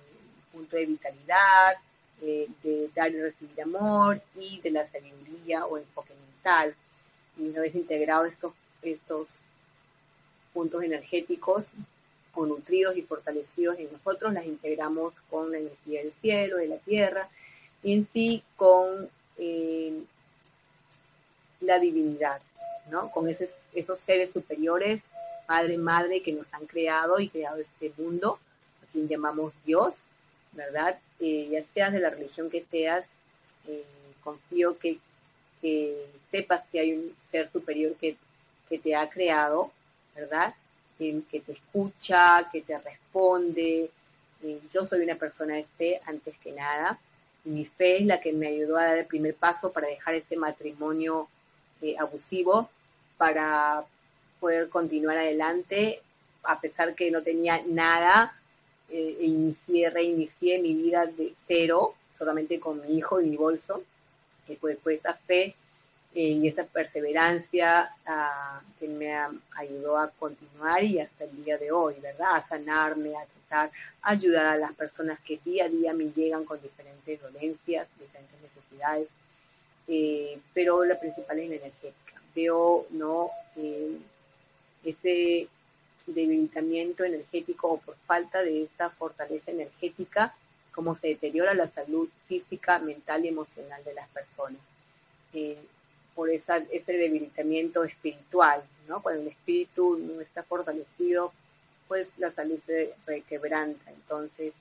[0.51, 1.75] punto de vitalidad,
[2.21, 6.75] eh, de dar y recibir amor y de la sabiduría o enfoque mental.
[7.37, 9.29] Y una vez integrados estos, estos
[10.53, 11.65] puntos energéticos
[12.33, 16.77] o nutridos y fortalecidos en nosotros, las integramos con la energía del cielo, de la
[16.77, 17.29] tierra,
[17.83, 19.09] y en sí con
[21.61, 22.41] la divinidad,
[22.89, 23.09] ¿no?
[23.11, 25.01] Con esos seres superiores,
[25.47, 28.39] Padre, Madre, que nos han creado y creado este mundo,
[28.83, 29.95] a quien llamamos Dios,
[30.51, 30.99] ¿verdad?
[31.19, 33.05] Eh, ya seas de la religión que seas,
[33.67, 33.83] eh,
[34.23, 34.99] confío que,
[36.31, 38.15] sepas que hay un ser superior que,
[38.83, 39.71] te ha creado,
[40.15, 40.53] ¿verdad?
[40.97, 43.89] que te escucha, que te responde.
[44.43, 46.99] Eh, yo soy una persona de fe antes que nada.
[47.45, 50.13] Y mi fe es la que me ayudó a dar el primer paso para dejar
[50.13, 51.27] ese matrimonio
[51.97, 52.69] abusivo
[53.17, 53.83] para
[54.39, 56.01] poder continuar adelante,
[56.43, 58.38] a pesar que no tenía nada,
[58.91, 63.83] eh, inicié, reinicié mi vida de cero, solamente con mi hijo y mi bolso,
[64.47, 65.55] que fue, esa fe
[66.15, 69.13] eh, y esa perseverancia ah, que me
[69.55, 72.35] ayudó a continuar y hasta el día de hoy, ¿verdad?
[72.35, 73.71] A sanarme, a tratar,
[74.01, 78.41] a ayudar a las personas que día a día me llegan con diferentes dolencias, diferentes
[78.41, 79.07] necesidades
[79.91, 82.21] eh, pero la principal es la energética.
[82.35, 83.97] Veo no eh,
[84.83, 85.47] ese
[86.13, 90.35] debilitamiento energético o por falta de esa fortaleza energética,
[90.73, 94.61] como se deteriora la salud física, mental y emocional de las personas.
[95.33, 95.57] Eh,
[96.15, 99.01] por esa, ese debilitamiento espiritual, ¿no?
[99.01, 101.31] Cuando el espíritu no está fortalecido,
[101.87, 103.89] pues la salud se requebranta.
[103.91, 104.53] Entonces,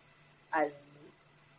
[0.51, 0.73] al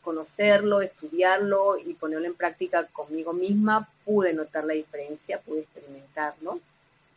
[0.01, 6.59] conocerlo, estudiarlo y ponerlo en práctica conmigo misma, pude notar la diferencia, pude experimentarlo.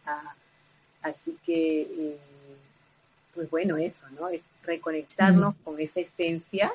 [0.05, 0.35] Ah,
[1.03, 2.19] así que, eh,
[3.35, 4.29] pues bueno, eso, ¿no?
[4.29, 6.73] Es reconectarnos con esa esencia,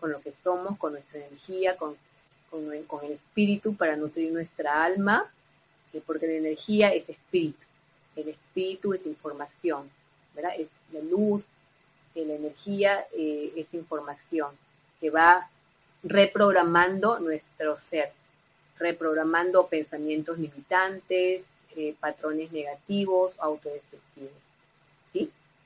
[0.00, 1.96] con lo que somos, con nuestra energía, con,
[2.50, 5.30] con, el espíritu para nutrir nuestra alma,
[5.92, 7.58] eh, porque la energía es espíritu,
[8.16, 9.88] el espíritu es información,
[10.34, 10.52] ¿verdad?
[10.58, 11.44] Es la luz,
[12.14, 14.50] eh, la energía es información
[15.00, 15.48] que va
[16.02, 18.12] reprogramando nuestro ser,
[18.78, 21.42] reprogramando pensamientos limitantes,
[21.76, 24.32] eh, patrones negativos, autodestructivos.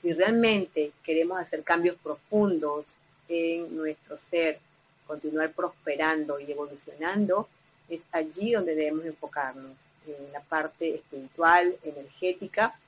[0.03, 2.87] Si realmente queremos hacer cambios profundos
[3.29, 4.59] en nuestro ser,
[5.07, 7.49] continuar prosperando y evolucionando,
[7.89, 9.73] es allí donde debemos enfocarnos,
[10.07, 12.79] en la parte espiritual, energética,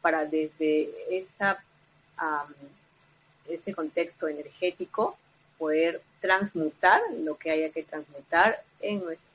[0.00, 1.62] para desde esa,
[3.48, 5.16] ese contexto energético
[5.58, 9.29] poder transmutar lo que haya que transmutar en nuestro ser.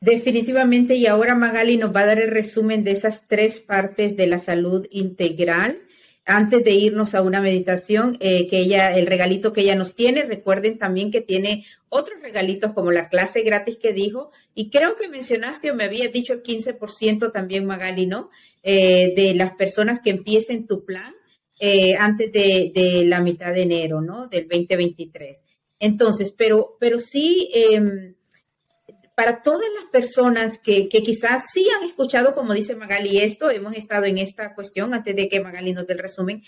[0.00, 4.26] Definitivamente, y ahora Magali nos va a dar el resumen de esas tres partes de
[4.26, 5.82] la salud integral.
[6.24, 10.22] Antes de irnos a una meditación, eh, que ella, el regalito que ella nos tiene,
[10.22, 15.08] recuerden también que tiene otros regalitos como la clase gratis que dijo, y creo que
[15.08, 18.30] mencionaste o me habías dicho el 15% también, Magali, ¿no?
[18.62, 21.14] Eh, de las personas que empiecen tu plan
[21.58, 24.28] eh, antes de, la mitad de enero, ¿no?
[24.28, 25.42] Del 2023.
[25.78, 28.14] Entonces, pero, pero sí, em,
[29.20, 34.06] para todas las personas que, quizás sí han escuchado, como dice Magali, esto, hemos estado
[34.06, 36.42] en esta cuestión antes de que Magali nos dé el resumen,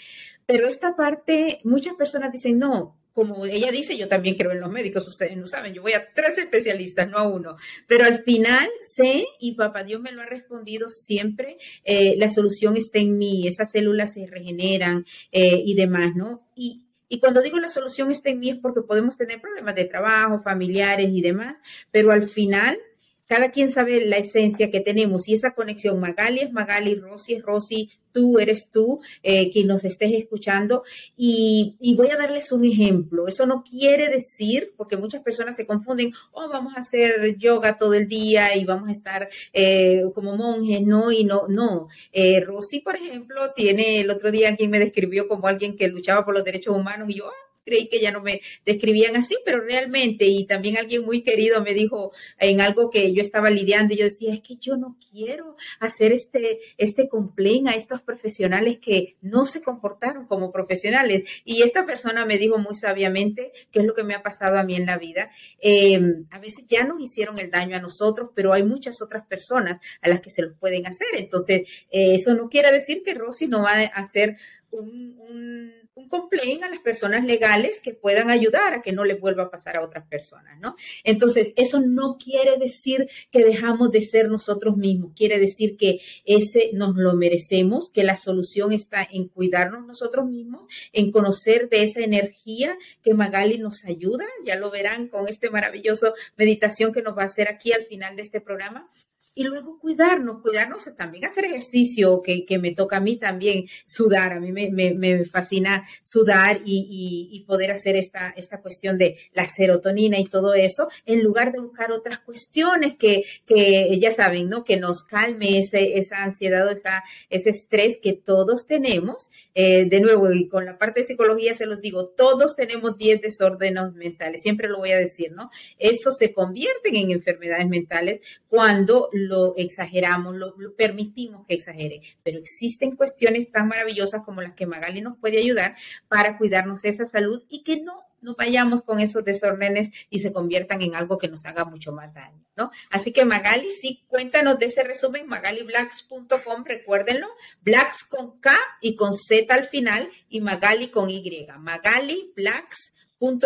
[0.47, 4.73] pero esta parte, muchas personas dicen, no, como ella dice, yo también creo en los
[4.73, 7.57] médicos, ustedes no saben, yo voy a tres especialistas, no a uno,
[7.87, 12.79] pero al final sé, y papá Dios me lo ha respondido siempre, eh, la solución
[12.79, 16.49] está en mí, esas células se regeneran eh, y demás, ¿no?
[16.57, 19.85] Y, y cuando digo la solución está en mí es porque podemos tener problemas de
[19.85, 22.79] trabajo, familiares y demás, pero al final
[23.27, 27.43] cada quien sabe la esencia que tenemos y esa conexión, Magali es Magali, Rosy es
[27.43, 30.85] Rosy, tú eres tú, eh, quien nos estés escuchando.
[31.17, 33.27] Y, voy a darles un ejemplo.
[33.29, 37.95] Eso no quiere decir, porque muchas personas se confunden, oh, vamos a hacer yoga todo
[37.95, 41.89] el día y vamos a estar eh, como monjes, no, y no, no.
[42.13, 46.25] Eh, Rosy, por ejemplo, tiene el otro día quien me describió como alguien que luchaba
[46.25, 49.61] por los derechos humanos y yo, ah, creí que ya no me describían así, pero
[49.61, 53.99] realmente, y también alguien muy querido me dijo en algo que yo estaba lidiando, y
[53.99, 59.17] yo decía, es que yo no quiero hacer este, este complaint a estos profesionales que
[59.21, 61.23] no se comportaron como profesionales.
[61.45, 64.65] Y esta persona me dijo muy sabiamente qué es lo que me ha pasado a
[64.65, 65.31] mí en la vida.
[65.61, 69.79] Em, a veces ya nos hicieron el daño a nosotros, pero hay muchas otras personas
[70.01, 71.09] a las que se los pueden hacer.
[71.15, 74.37] Entonces, eh, eso no quiere decir que Rosy no va a hacer
[74.71, 79.15] un, un, un complaint a las personas legales que puedan ayudar a que no le
[79.15, 80.75] vuelva a pasar a otras personas, ¿no?
[81.05, 86.71] Entonces, eso no quiere decir que dejamos de ser nosotros mismos, quiere decir que ese
[86.73, 92.01] nos lo merecemos, que la solución está en cuidarnos nosotros mismos, en conocer de esa
[92.01, 97.23] energía que Magali nos ayuda, ya lo verán con este maravilloso meditación que nos va
[97.23, 98.89] a hacer aquí al final de este programa,
[99.35, 104.33] y luego cuidarnos, cuidarnos también hacer ejercicio, que, que me toca a mí también sudar,
[104.33, 109.17] a mí me, me, me fascina sudar y, y, poder hacer esta, esta cuestión de
[109.33, 114.49] la serotonina y todo eso, en lugar de buscar otras cuestiones que, que ya saben,
[114.49, 114.65] ¿no?
[114.65, 119.29] Que nos calme ese, esa ansiedad o esa, ese estrés que todos tenemos.
[119.55, 123.21] Eh, de nuevo, y con la parte de psicología se los digo, todos tenemos 10
[123.21, 125.51] desórdenes mentales, siempre lo voy a decir, ¿no?
[125.79, 132.97] Eso se convierten en enfermedades mentales cuando lo exageramos, lo, permitimos que exagere, pero existen
[132.97, 135.77] cuestiones tan maravillosas como las que Magali nos puede ayudar
[136.09, 140.81] para cuidarnos esa salud y que no no vayamos con esos desórdenes y se conviertan
[140.81, 142.71] en algo que nos haga mucho más daño, ¿no?
[142.91, 147.27] Así que Magali, sí, cuéntanos de ese resumen, magaliblacks.com, recuérdenlo,
[147.61, 153.39] Blacks con K y con Z al final y Magali con Y, Magali Blacks Com,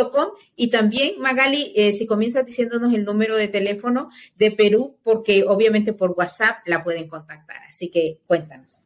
[0.57, 5.93] y también Magali, eh, si comienzas diciéndonos el número de teléfono de Perú, porque obviamente
[5.93, 8.81] por WhatsApp la pueden contactar, así que cuéntanos.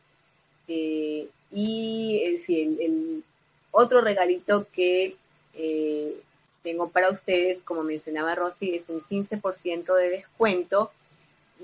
[0.69, 3.23] Eh, y eh, el,
[3.71, 5.15] otro regalito que
[5.53, 6.15] eh,
[6.63, 10.91] tengo para ustedes, como mencionaba Rosy, es un 15% de descuento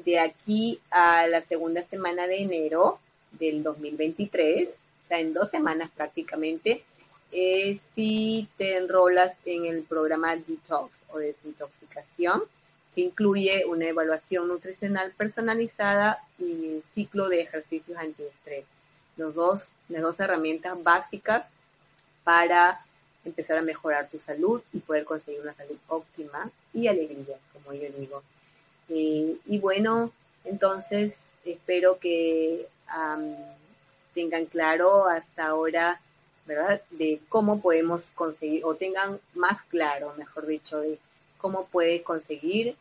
[0.04, 3.00] de aquí a la segunda semana de enero
[3.32, 6.84] del 2023, o sea, en dos semanas prácticamente,
[7.32, 12.44] eh, si te enrolas en el programa Detox o desintoxicación,
[12.94, 18.66] que incluye una evaluación nutricional personalizada y un ciclo de ejercicios antiestrés.
[19.18, 21.46] Los dos, las dos herramientas básicas
[22.24, 22.86] para
[23.24, 27.88] empezar a mejorar tu salud y poder conseguir una salud óptima y alegría, como yo
[27.98, 28.24] digo.
[28.90, 30.12] Eh, y bueno,
[30.44, 33.36] entonces espero que um,
[34.14, 36.00] tengan claro hasta ahora,
[36.46, 41.00] ¿verdad?, de cómo podemos conseguir, o tengan más claro, mejor dicho, de
[41.38, 42.76] cómo puede conseguir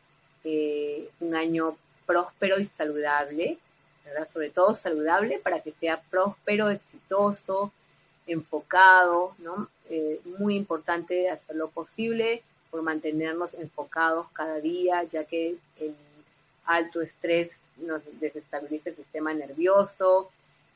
[0.45, 3.59] eh, un año próspero y saludable,
[4.05, 4.29] ¿verdad?
[4.33, 7.73] Sobre todo saludable para que sea próspero, exitoso,
[8.27, 9.69] enfocado, ¿no?
[9.91, 15.95] Eh, muy importante hacer lo posible por mantenernos enfocados cada día, ya que el
[16.65, 20.31] alto estrés nos desestabiliza el sistema nervioso,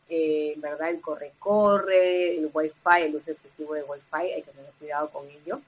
[0.09, 0.91] eh, ¿verdad?
[0.91, 5.61] El corre-corre, el wifi, el uso excesivo de wifi, hay que tener cuidado con ello.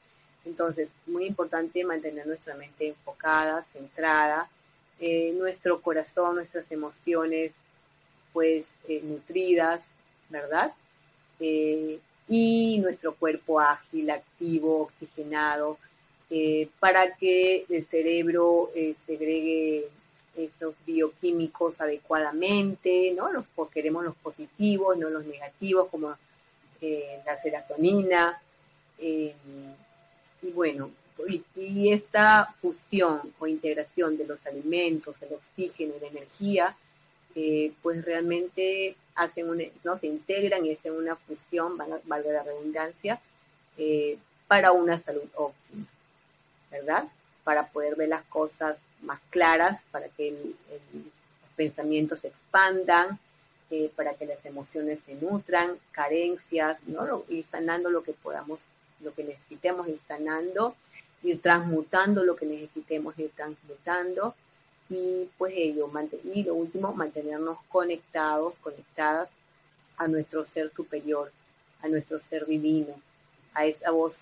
[0.44, 4.48] Entonces, muy importante mantener nuestra mente enfocada, centrada,
[5.00, 7.52] eh, nuestro corazón, nuestras emociones,
[8.34, 9.80] pues, eh, nutridas,
[10.28, 10.74] ¿verdad?
[11.40, 15.78] Eh, y nuestro cuerpo ágil, activo, oxigenado,
[16.78, 18.70] para que el cerebro
[19.04, 19.88] segregue
[20.36, 23.32] estos bioquímicos adecuadamente, ¿no?
[23.32, 26.16] Los, queremos los positivos, no los negativos, como
[26.80, 28.40] la serotonina.
[29.00, 29.32] y
[30.54, 30.92] bueno,
[31.28, 36.76] y, esta fusión o integración de los alimentos, el oxígeno y la energía,
[37.34, 39.98] eh, pues realmente hacen un, ¿no?
[39.98, 43.20] se integran y hacen una fusión, valga la redundancia,
[43.78, 45.86] eh, para una salud óptima,
[46.70, 47.04] ¿verdad?
[47.44, 53.18] Para poder ver las cosas más claras, para que el, el, los pensamientos se expandan,
[53.72, 57.24] eh, para que las emociones se nutran, carencias, ¿no?
[57.28, 58.58] Ir sanando lo que podamos,
[59.00, 60.74] lo que necesitemos ir sanando,
[61.22, 64.34] ir transmutando lo que necesitemos ir transmutando
[64.88, 65.88] y pues ello,
[66.24, 69.28] y lo último, mantenernos conectados, conectadas
[69.96, 71.30] a nuestro ser superior,
[71.80, 72.94] a nuestro ser divino,
[73.54, 74.18] a esa voz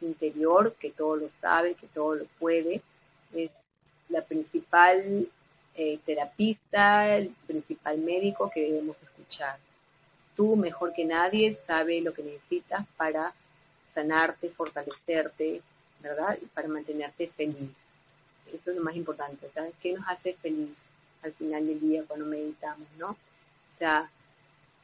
[0.00, 2.82] interior que todo lo sabe, que todo lo puede,
[3.34, 3.50] es
[4.08, 5.28] la principal
[5.74, 9.58] eh, terapista, el principal médico que debemos escuchar.
[10.36, 13.34] tú mejor que nadie sabes lo que necesitas para
[13.94, 15.62] sanarte, fortalecerte,
[16.02, 16.38] ¿verdad?
[16.40, 17.70] Y para mantenerte feliz.
[18.52, 19.72] Eso es lo más importante, ¿sabes?
[19.80, 20.76] ¿Qué nos hace feliz
[21.22, 23.10] al final del día cuando meditamos, ¿no?
[23.10, 24.10] O sea,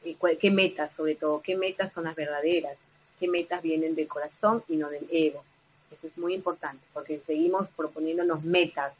[0.03, 1.41] eh, ¿qué metas sobre todo?
[1.41, 2.77] ¿Qué metas son las verdaderas?
[3.19, 5.43] ¿Qué metas vienen del corazón y no del ego?
[5.91, 8.93] Eso es muy importante, porque seguimos proponiéndonos metas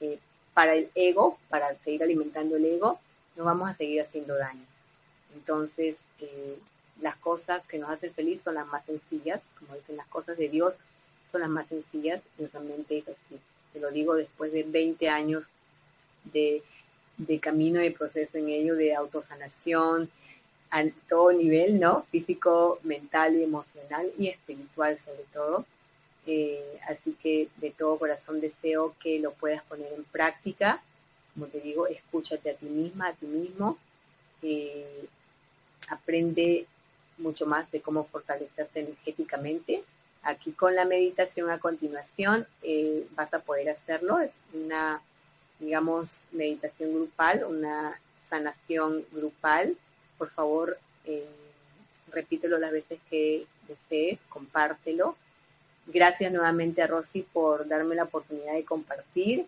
[0.00, 0.18] eh,
[0.52, 2.98] para el ego, para seguir alimentando el ego,
[3.36, 4.64] nos vamos a seguir haciendo daño.
[5.34, 6.58] Entonces, eh,
[7.00, 10.48] las cosas que nos hacen feliz son las más sencillas, como dicen, las cosas de
[10.48, 10.74] Dios
[11.34, 13.40] son las más sencillas, y realmente es así.
[13.72, 15.42] Te lo digo después de 20 años
[16.32, 16.62] de,
[17.40, 20.08] camino, de proceso en ello, de autosanación,
[20.70, 22.04] a todo nivel, ¿no?
[22.12, 25.66] Físico, mental y emocional y espiritual sobre todo.
[26.26, 30.80] Eh, así que de todo corazón deseo que lo puedas poner en práctica.
[31.34, 33.76] Como te digo, escúchate a ti misma, a ti mismo.
[34.40, 35.06] Eh,
[35.88, 36.66] aprende
[37.18, 39.82] mucho más de cómo fortalecerte energéticamente.
[40.24, 44.20] Aquí con la meditación a continuación eh, vas a poder hacerlo.
[44.20, 45.00] Es una,
[45.60, 47.98] digamos, meditación grupal, una
[48.28, 49.76] sanación grupal.
[50.18, 50.78] Por favor,
[52.10, 55.16] repítelo las veces que desees, compártelo
[55.86, 59.46] Gracias nuevamente a Rosy por darme la oportunidad de compartir.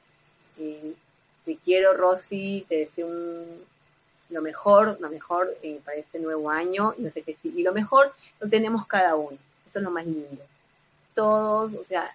[0.57, 3.09] te quiero, Rosy, te deseo
[4.29, 6.95] lo mejor, lo mejor eh, para este nuevo año.
[6.99, 7.53] No sé qué sí.
[7.57, 9.39] Y lo mejor lo tenemos cada uno.
[9.69, 10.43] Eso es lo más lindo.
[11.17, 12.15] Todos, o sea,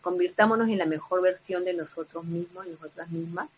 [0.00, 3.48] convirtámonos en la mejor versión de nosotros mismos, nosotras mismas,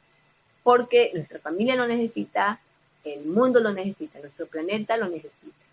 [0.63, 2.61] porque nuestra familia lo necesita,
[3.05, 5.65] el mundo lo necesita, nuestro planeta lo necesita.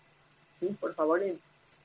[0.58, 0.74] ¿Sí?
[0.80, 1.36] Por favor, eh,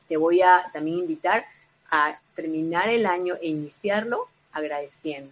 [0.07, 1.45] te voy a también invitar
[1.91, 5.31] a terminar el año e iniciarlo agradeciendo.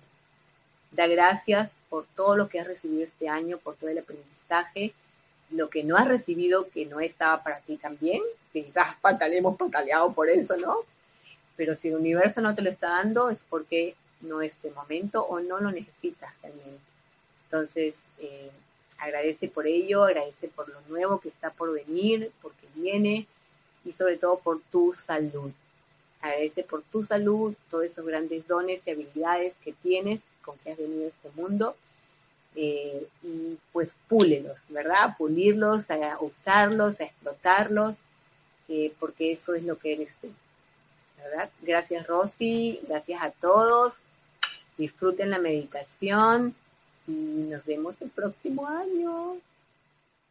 [0.91, 4.93] Da gracias por todo lo que has recibido este año, por todo el aprendizaje,
[5.51, 8.21] lo que no has recibido que no estaba para ti también,
[8.51, 8.95] quizás
[9.31, 10.77] hemos pataleado por eso, ¿no?
[11.57, 15.23] Pero si el universo no te lo está dando es porque no es el momento
[15.23, 16.79] o no lo necesitas realmente.
[17.45, 18.51] Entonces, eh,
[18.97, 23.27] agradece por ello, agradece por lo nuevo que está por venir, porque viene
[23.83, 25.51] y sobre todo por tu salud
[26.25, 30.77] agradece por tu salud, todos esos grandes dones y habilidades que tienes, con que has
[30.77, 31.75] venido a este mundo,
[32.55, 35.15] eh, y pues púlelos, ¿verdad?
[35.17, 37.95] Pulirlos, a usarlos, a explotarlos,
[38.69, 40.29] eh, porque eso es lo que eres tú,
[41.61, 43.93] Gracias Rosy, gracias a todos,
[44.78, 46.55] disfruten la meditación
[47.07, 49.38] y nos vemos el próximo año.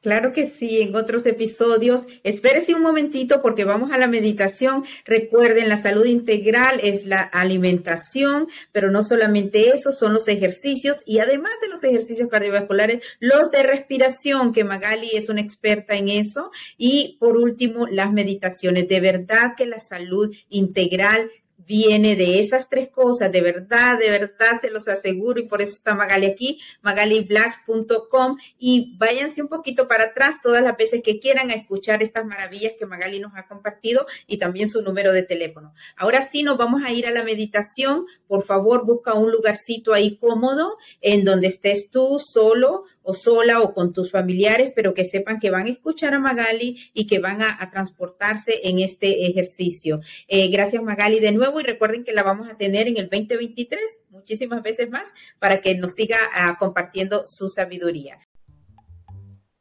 [0.05, 2.05] Claro que sí, en otros episodios.
[2.25, 4.85] Espérese un momentito porque vamos a la meditación.
[5.07, 11.21] Recuerden, la salud integral es la alimentación, pero no solamente eso, son los ejercicios y
[11.21, 16.51] además de los ejercicios cardiovasculares, los de respiración, que Magali es una experta en eso.
[16.77, 18.87] Y por último, las meditaciones.
[18.87, 21.31] De verdad que la salud integral
[21.67, 25.73] viene de esas tres cosas, de verdad, de verdad se los aseguro y por eso
[25.73, 31.51] está Magali aquí, magaliblacks.com y váyanse un poquito para atrás todas las veces que quieran
[31.51, 35.75] a escuchar estas maravillas que Magali nos ha compartido y también su número de teléfono.
[35.97, 40.17] Ahora sí nos vamos a ir a la meditación, por favor busca un lugarcito ahí
[40.17, 45.39] cómodo en donde estés tú solo o sola o con tus familiares, pero que sepan
[45.39, 50.01] que van a escuchar a Magali y que van a, transportarse en este ejercicio.
[50.29, 53.81] Eh, gracias Magali de nuevo y recuerden que la vamos a tener en el 2023
[54.11, 58.19] muchísimas veces más para que nos siga ah, compartiendo su sabiduría.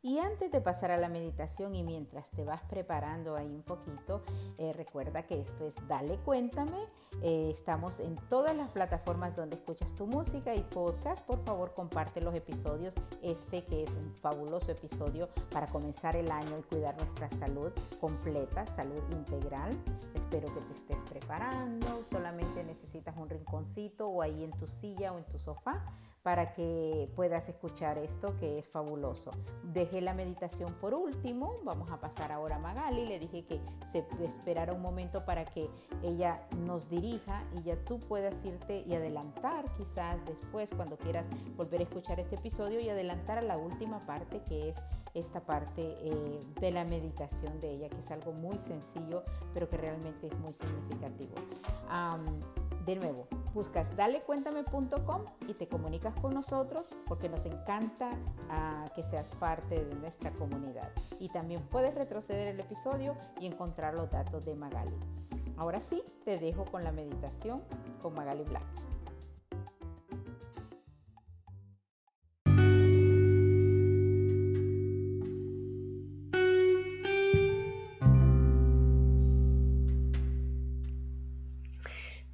[0.05, 4.21] Y antes de pasar a la meditación y mientras te vas preparando ahí un poquito,
[4.57, 6.89] eh, recuerda que esto es Dale Cuéntame.
[7.21, 11.25] Eh, estamos en todas las plataformas donde escuchas tu música y podcast.
[11.25, 12.93] Por favor, comparte los episodios.
[13.21, 18.67] Este que es un fabuloso episodio para comenzar el año y cuidar nuestra salud completa,
[18.67, 19.71] salud integral.
[20.15, 22.03] Espero que te estés preparando.
[22.03, 25.81] Solamente necesitas un rinconcito o ahí en tu silla o en tu sofá
[26.23, 29.31] para que puedas escuchar esto que es fabuloso.
[29.73, 33.59] Dejé la meditación por último, vamos a pasar ahora a Magali, le dije que
[33.91, 35.69] se esperara un momento para que
[36.01, 41.25] ella nos dirija y ya tú puedas irte y adelantar quizás después cuando quieras
[41.57, 44.77] volver a escuchar este episodio y adelantar a la última parte que es
[45.13, 49.77] esta parte eh, de la meditación de ella, que es algo muy sencillo, pero que
[49.77, 51.35] realmente es muy significativo.
[52.85, 58.11] De nuevo, buscas dalecuéntame.com y te comunicas con nosotros porque nos encanta
[58.49, 60.91] ah, que seas parte de nuestra comunidad.
[61.17, 64.97] Y también puedes retroceder el episodio y encontrar los datos de Magali.
[65.55, 67.61] Ahora sí, te dejo con la meditación
[68.01, 68.65] con Magali Black.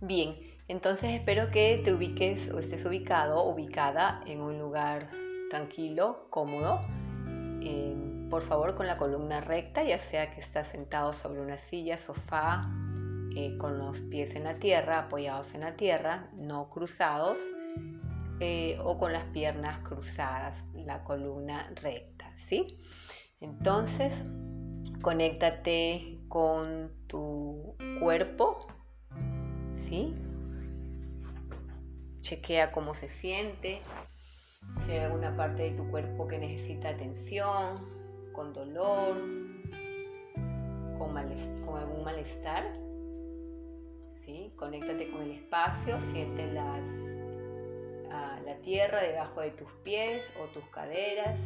[0.09, 5.11] Bien, entonces espero que te ubiques o estés ubicado ubicada en un lugar
[5.51, 6.81] tranquilo, cómodo.
[8.31, 12.67] por favor, con la columna recta, ya sea que estás sentado sobre una silla, sofá,
[13.35, 17.37] eh, con los pies en la tierra, apoyados en la tierra, no cruzados,
[18.39, 22.79] eh, o con las piernas cruzadas, la columna recta, ¿sí?
[23.41, 24.11] Entonces,
[25.03, 28.68] conéctate con tu cuerpo,
[32.21, 33.81] Chequea cómo se siente,
[34.85, 37.77] si hay alguna parte de tu cuerpo que necesita atención,
[38.33, 39.17] con dolor,
[40.99, 42.71] con, algún malestar.
[44.25, 44.53] ¿sí?
[44.57, 46.85] Conéctate con el espacio, siente las,
[48.11, 51.39] ah, la tierra debajo de tus pies o tus caderas.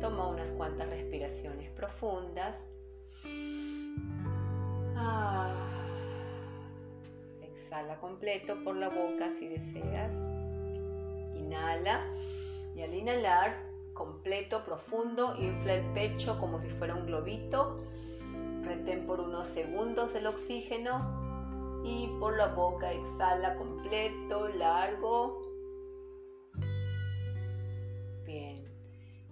[0.00, 2.56] Toma unas cuantas respiraciones profundas.
[4.96, 5.83] Ah,
[7.74, 10.12] exhala completo por la boca si deseas.
[11.34, 12.06] Inhala
[12.76, 13.64] y al inhalar
[13.94, 17.84] completo, profundo, infla el pecho como si fuera un globito.
[18.62, 25.42] Retén por unos segundos el oxígeno y por la boca exhala completo, largo.
[28.24, 28.64] Bien,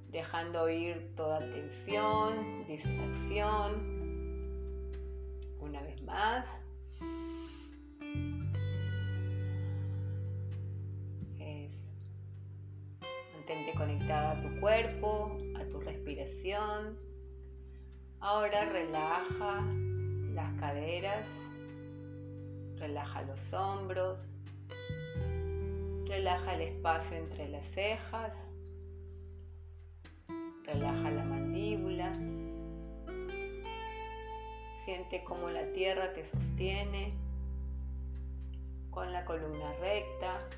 [0.09, 3.93] dejando ir toda tensión, distracción.
[5.61, 6.62] Una vez más.
[13.43, 16.97] Mantente conectada a tu cuerpo, a tu respiración.
[18.21, 19.67] Ahora relaja
[20.33, 21.27] las caderas,
[22.77, 24.21] relaja los hombros,
[26.07, 28.33] relaja el espacio entre las cejas,
[30.65, 32.13] relaja la mandíbula.
[34.85, 37.13] Siente cómo la tierra te sostiene
[38.93, 40.49] con la columna recta,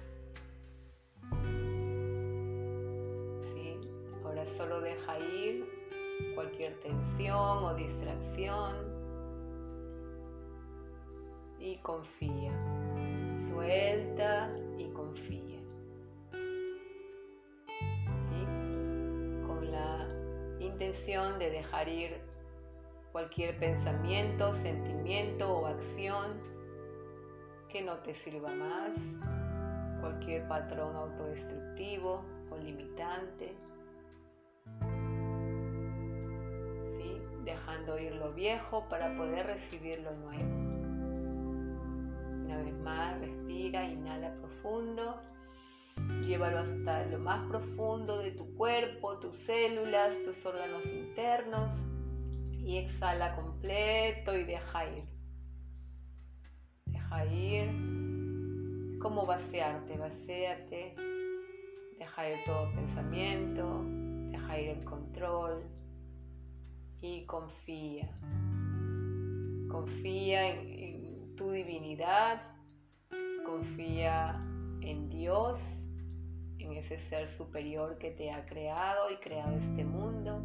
[4.57, 5.65] solo deja ir
[6.35, 8.75] cualquier tensión o distracción
[11.59, 12.53] y confía.
[13.49, 15.61] Suelta y confía.
[19.47, 20.07] Con la
[20.61, 22.21] intención de dejar ir
[23.13, 26.55] cualquier pensamiento, sentimiento o acción
[27.69, 28.93] que no te sirva más,
[30.01, 33.55] cualquier patrón autodestructivo o limitante.
[37.85, 40.43] Dejando ir lo viejo para poder recibir lo nuevo.
[42.45, 45.21] Una vez más, respira, inhala profundo,
[46.23, 51.75] llévalo hasta lo más profundo de tu cuerpo, tus células, tus órganos internos.
[52.53, 55.05] Y exhala completo y deja ir.
[56.87, 60.95] Deja ir, como vaciarte, vacíate,
[61.99, 63.85] deja ir todo pensamiento,
[64.31, 65.63] deja ir el control
[67.05, 68.09] y confía.
[69.69, 72.41] Confía en, tu divinidad,
[73.45, 74.41] confía
[74.81, 75.59] en Dios,
[76.59, 80.41] en ese ser superior que te ha creado y creado este mundo.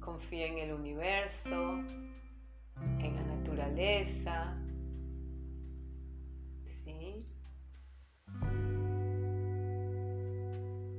[0.00, 1.78] Confía en el universo,
[2.98, 4.54] en la naturaleza.
[6.84, 7.26] ¿Sí?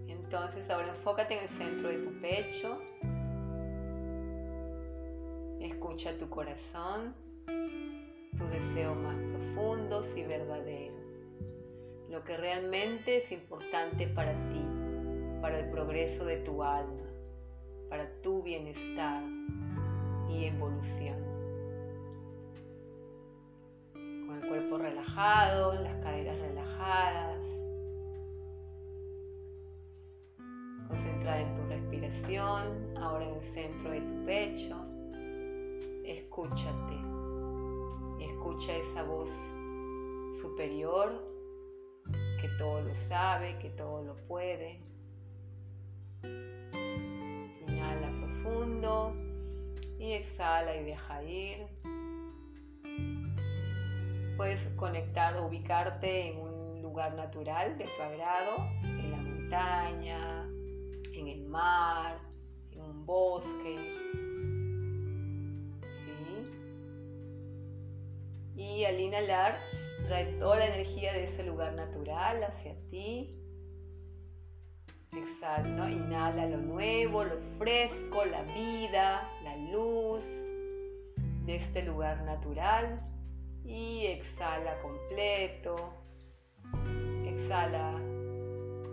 [0.07, 2.79] Entonces ahora enfócate en el centro de tu pecho.
[5.59, 7.15] Escucha tu corazón,
[8.37, 11.05] tus deseos más profundos y verdaderos,
[12.09, 14.65] lo que realmente es importante para ti,
[15.41, 17.09] para el progreso de tu alma,
[17.89, 19.23] para tu bienestar
[20.29, 21.17] y evolución.
[23.93, 27.39] Con el cuerpo relajado, las caderas relajadas,
[30.89, 34.94] concentrada en tu respiración, ahora en el centro de tu pecho
[36.35, 36.95] escúchate
[38.19, 39.29] escucha esa voz
[40.41, 41.23] superior
[42.41, 44.81] que todo lo sabe, que todo lo puede.
[47.65, 49.15] Inhala profundo
[49.97, 51.67] y exhala y deja ir.
[54.35, 60.43] Puedes conectar ubicarte en un lugar natural de tu agrado, en la montaña,
[61.13, 62.19] en el mar,
[62.71, 63.94] en un bosque,
[68.55, 69.57] Y al inhalar,
[70.07, 73.41] trae toda la energía de ese lugar natural hacia ti.
[75.11, 80.25] Exhala, inhala lo nuevo, lo fresco, la vida, la luz
[81.45, 83.01] de este lugar natural.
[83.63, 85.75] Y exhala completo.
[87.25, 87.99] Exhala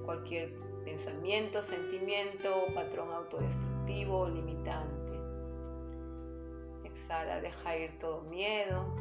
[0.05, 0.53] cualquier
[0.85, 5.13] pensamiento, sentimiento patrón autodestructivo limitante.
[6.85, 8.95] Exhala, deja ir todo miedo,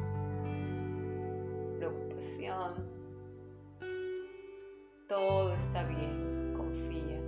[5.08, 7.20] Todo está bien, confía.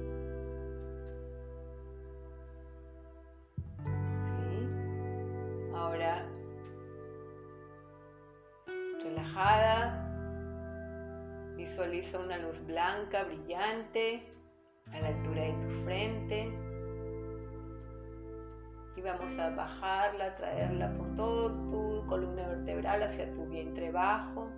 [5.75, 6.25] Ahora,
[9.03, 10.01] relajada,
[11.57, 14.33] visualiza una luz blanca, brillante,
[14.93, 16.53] a la altura de tu frente.
[18.97, 24.49] Y vamos a bajarla, traerla por toda tu columna vertebral hacia tu vientre bajo.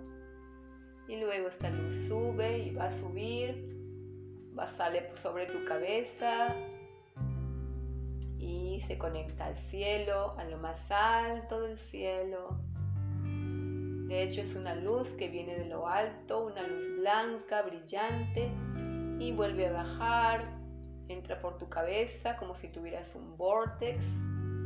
[1.07, 3.77] Y luego esta luz sube y va a subir,
[4.57, 6.55] va a salir sobre tu cabeza
[8.37, 12.59] y se conecta al cielo, a lo más alto del cielo.
[14.07, 18.51] De hecho es una luz que viene de lo alto, una luz blanca, brillante,
[19.19, 20.57] y vuelve a bajar,
[21.07, 24.05] entra por tu cabeza como si tuvieras un vortex,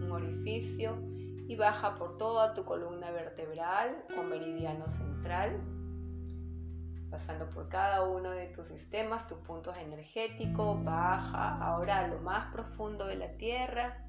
[0.04, 0.98] un orificio
[1.48, 5.60] y baja por toda tu columna vertebral o meridiano central,
[7.12, 12.52] pasando por cada uno de tus sistemas, tus puntos energéticos, baja ahora a lo más
[12.54, 14.08] profundo de la tierra,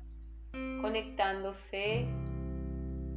[0.80, 2.07] conectándose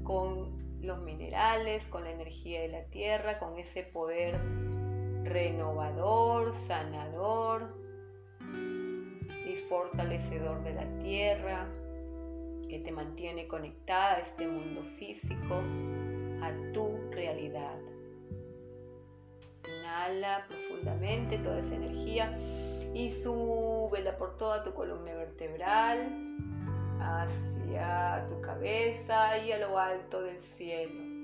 [0.04, 4.40] con los minerales, con la energía de la tierra, con ese poder
[5.24, 7.76] renovador, sanador
[8.42, 11.68] y fortalecedor de la tierra
[12.68, 15.62] que te mantiene conectada a este mundo físico,
[16.42, 17.78] a tu realidad.
[19.96, 22.38] Inhala profundamente toda esa energía
[22.94, 26.36] y súbela por toda tu columna vertebral
[27.00, 31.16] hacia tu cabeza y a lo alto del cielo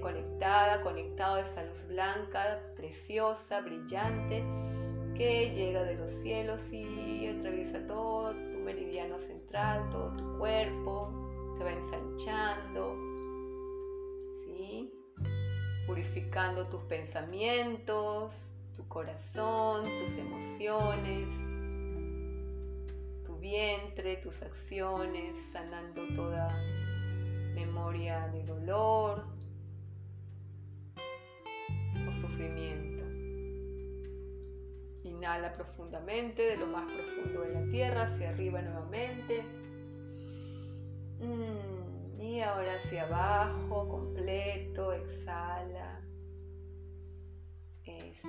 [0.00, 4.44] conectada, conectado a esa luz blanca, preciosa, brillante,
[5.14, 11.10] que llega de los cielos y atraviesa todo tu meridiano central, todo tu cuerpo,
[11.56, 13.15] se va ensanchando.
[15.86, 18.32] Purificando tus pensamientos,
[18.76, 21.28] tu corazón, tus emociones,
[23.24, 26.48] tu vientre, tus acciones, sanando toda
[27.54, 29.36] memoria de dolor,
[32.20, 33.04] sufrimiento.
[35.04, 39.42] Inhala profundamente de lo más profundo de la tierra hacia arriba nuevamente.
[41.20, 41.85] Mm,
[42.18, 46.00] y ahora hacia abajo, completo, exhala.
[47.84, 48.28] Eso.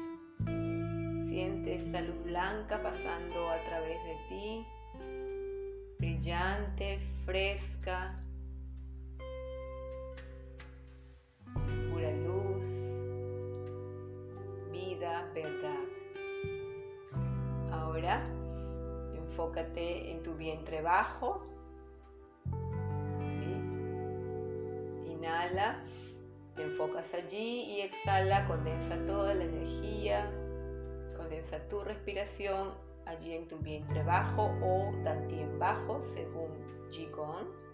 [1.28, 4.66] Siente esta luz blanca pasando a través de ti,
[6.00, 8.16] brillante, fresca,
[15.34, 15.84] verdad.
[17.72, 18.26] Ahora,
[19.14, 21.46] enfócate en tu vientre bajo.
[25.18, 25.84] Inhala,
[26.56, 30.30] te enfocas allí y exhala, condensa toda la energía,
[31.16, 32.74] condensa tu respiración
[33.06, 36.52] allí en tu vientre bajo o Dantien bajo según
[36.92, 37.68] Jigong.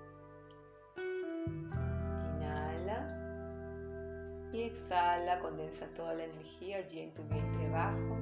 [4.53, 8.15] y exhala, condensa toda la energía allí en tu vientre bajo.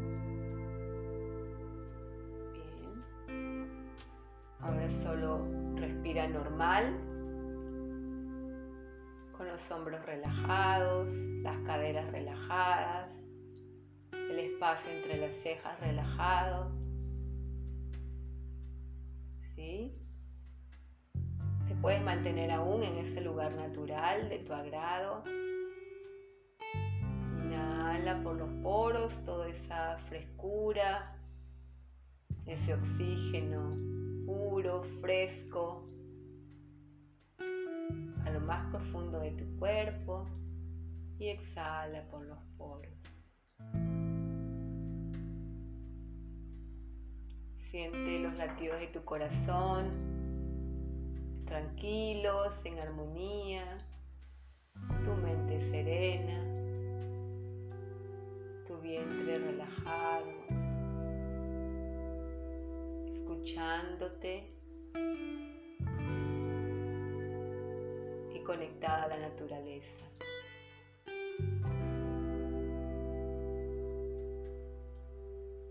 [3.28, 3.68] Bien.
[4.62, 5.46] Ahora solo
[5.76, 6.96] respira normal,
[9.42, 11.10] con los hombros relajados,
[11.42, 13.10] las caderas relajadas,
[14.12, 16.72] el espacio entre las cejas relajado.
[19.56, 19.98] ¿Sí?
[21.68, 25.24] Te puedes mantener aún en ese lugar natural de tu agrado
[28.24, 31.16] por los poros toda esa frescura,
[32.46, 33.76] ese oxígeno
[34.26, 35.91] puro, fresco,
[38.52, 40.28] más profundo de tu cuerpo
[41.18, 42.91] y exhala por los poros.
[47.70, 49.86] Siente los latidos de tu corazón
[51.45, 53.78] tranquilos, en armonía,
[55.06, 56.52] tu mente serena
[58.82, 60.26] vientre relajado,
[63.08, 64.43] escuchándote
[68.44, 70.06] conectada a la naturaleza.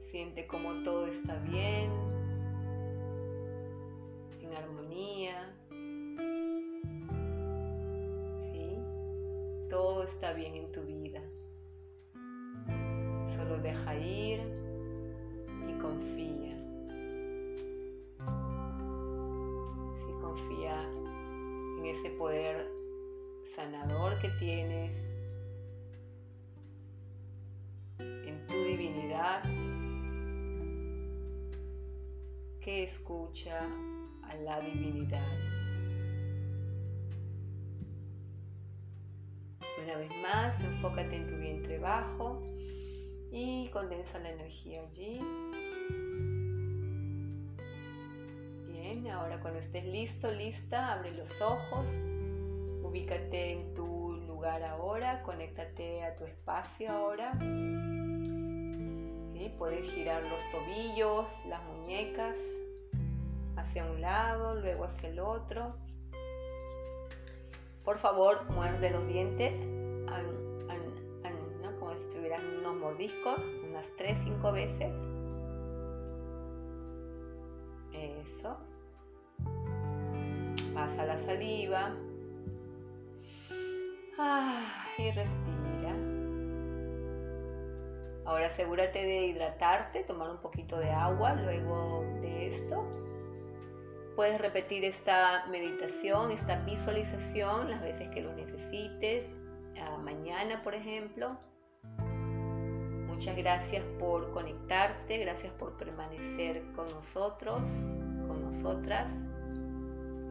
[0.07, 1.91] Siente como todo está bien,
[4.41, 5.55] en armonía.
[10.21, 11.21] está bien en tu vida.
[13.37, 14.41] Solo deja ir
[15.69, 16.50] y confía.
[22.01, 22.67] Ese poder
[23.55, 24.91] sanador que tienes,
[27.99, 29.43] en tu divinidad,
[32.63, 33.61] que escucha
[34.23, 35.29] a la divinidad.
[39.83, 42.43] Una vez más, enfócate en tu vientre bajo
[43.31, 45.21] y condensa la energía allí.
[49.21, 51.87] Ahora cuando estés listo, lista, abre los ojos,
[52.83, 57.33] ubícate en tu lugar ahora, conéctate a tu espacio ahora.
[59.35, 62.37] y Puedes girar los tobillos, las muñecas
[63.57, 65.75] hacia un lado, luego hacia el otro.
[67.85, 69.53] Por favor, muerde los dientes,
[71.79, 74.93] como si tuvieran unos mordiscos, unas 3-5 veces.
[77.93, 78.70] Eso.
[80.75, 81.95] Pasa la saliva.
[84.19, 85.95] Ah, y respira.
[88.25, 92.85] Ahora asegúrate de hidratarte, tomar un poquito de agua luego de esto.
[94.15, 99.31] Puedes repetir esta meditación, esta visualización las veces que lo necesites,
[100.05, 101.39] mañana por ejemplo.
[103.07, 107.63] Muchas gracias por conectarte, gracias por permanecer con nosotros,
[108.27, 109.11] con nosotras.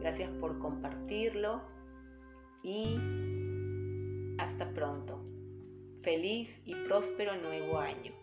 [0.00, 1.60] Gracias por compartirlo
[2.62, 2.98] y
[4.38, 5.20] hasta pronto.
[6.02, 8.19] Feliz y próspero nuevo año.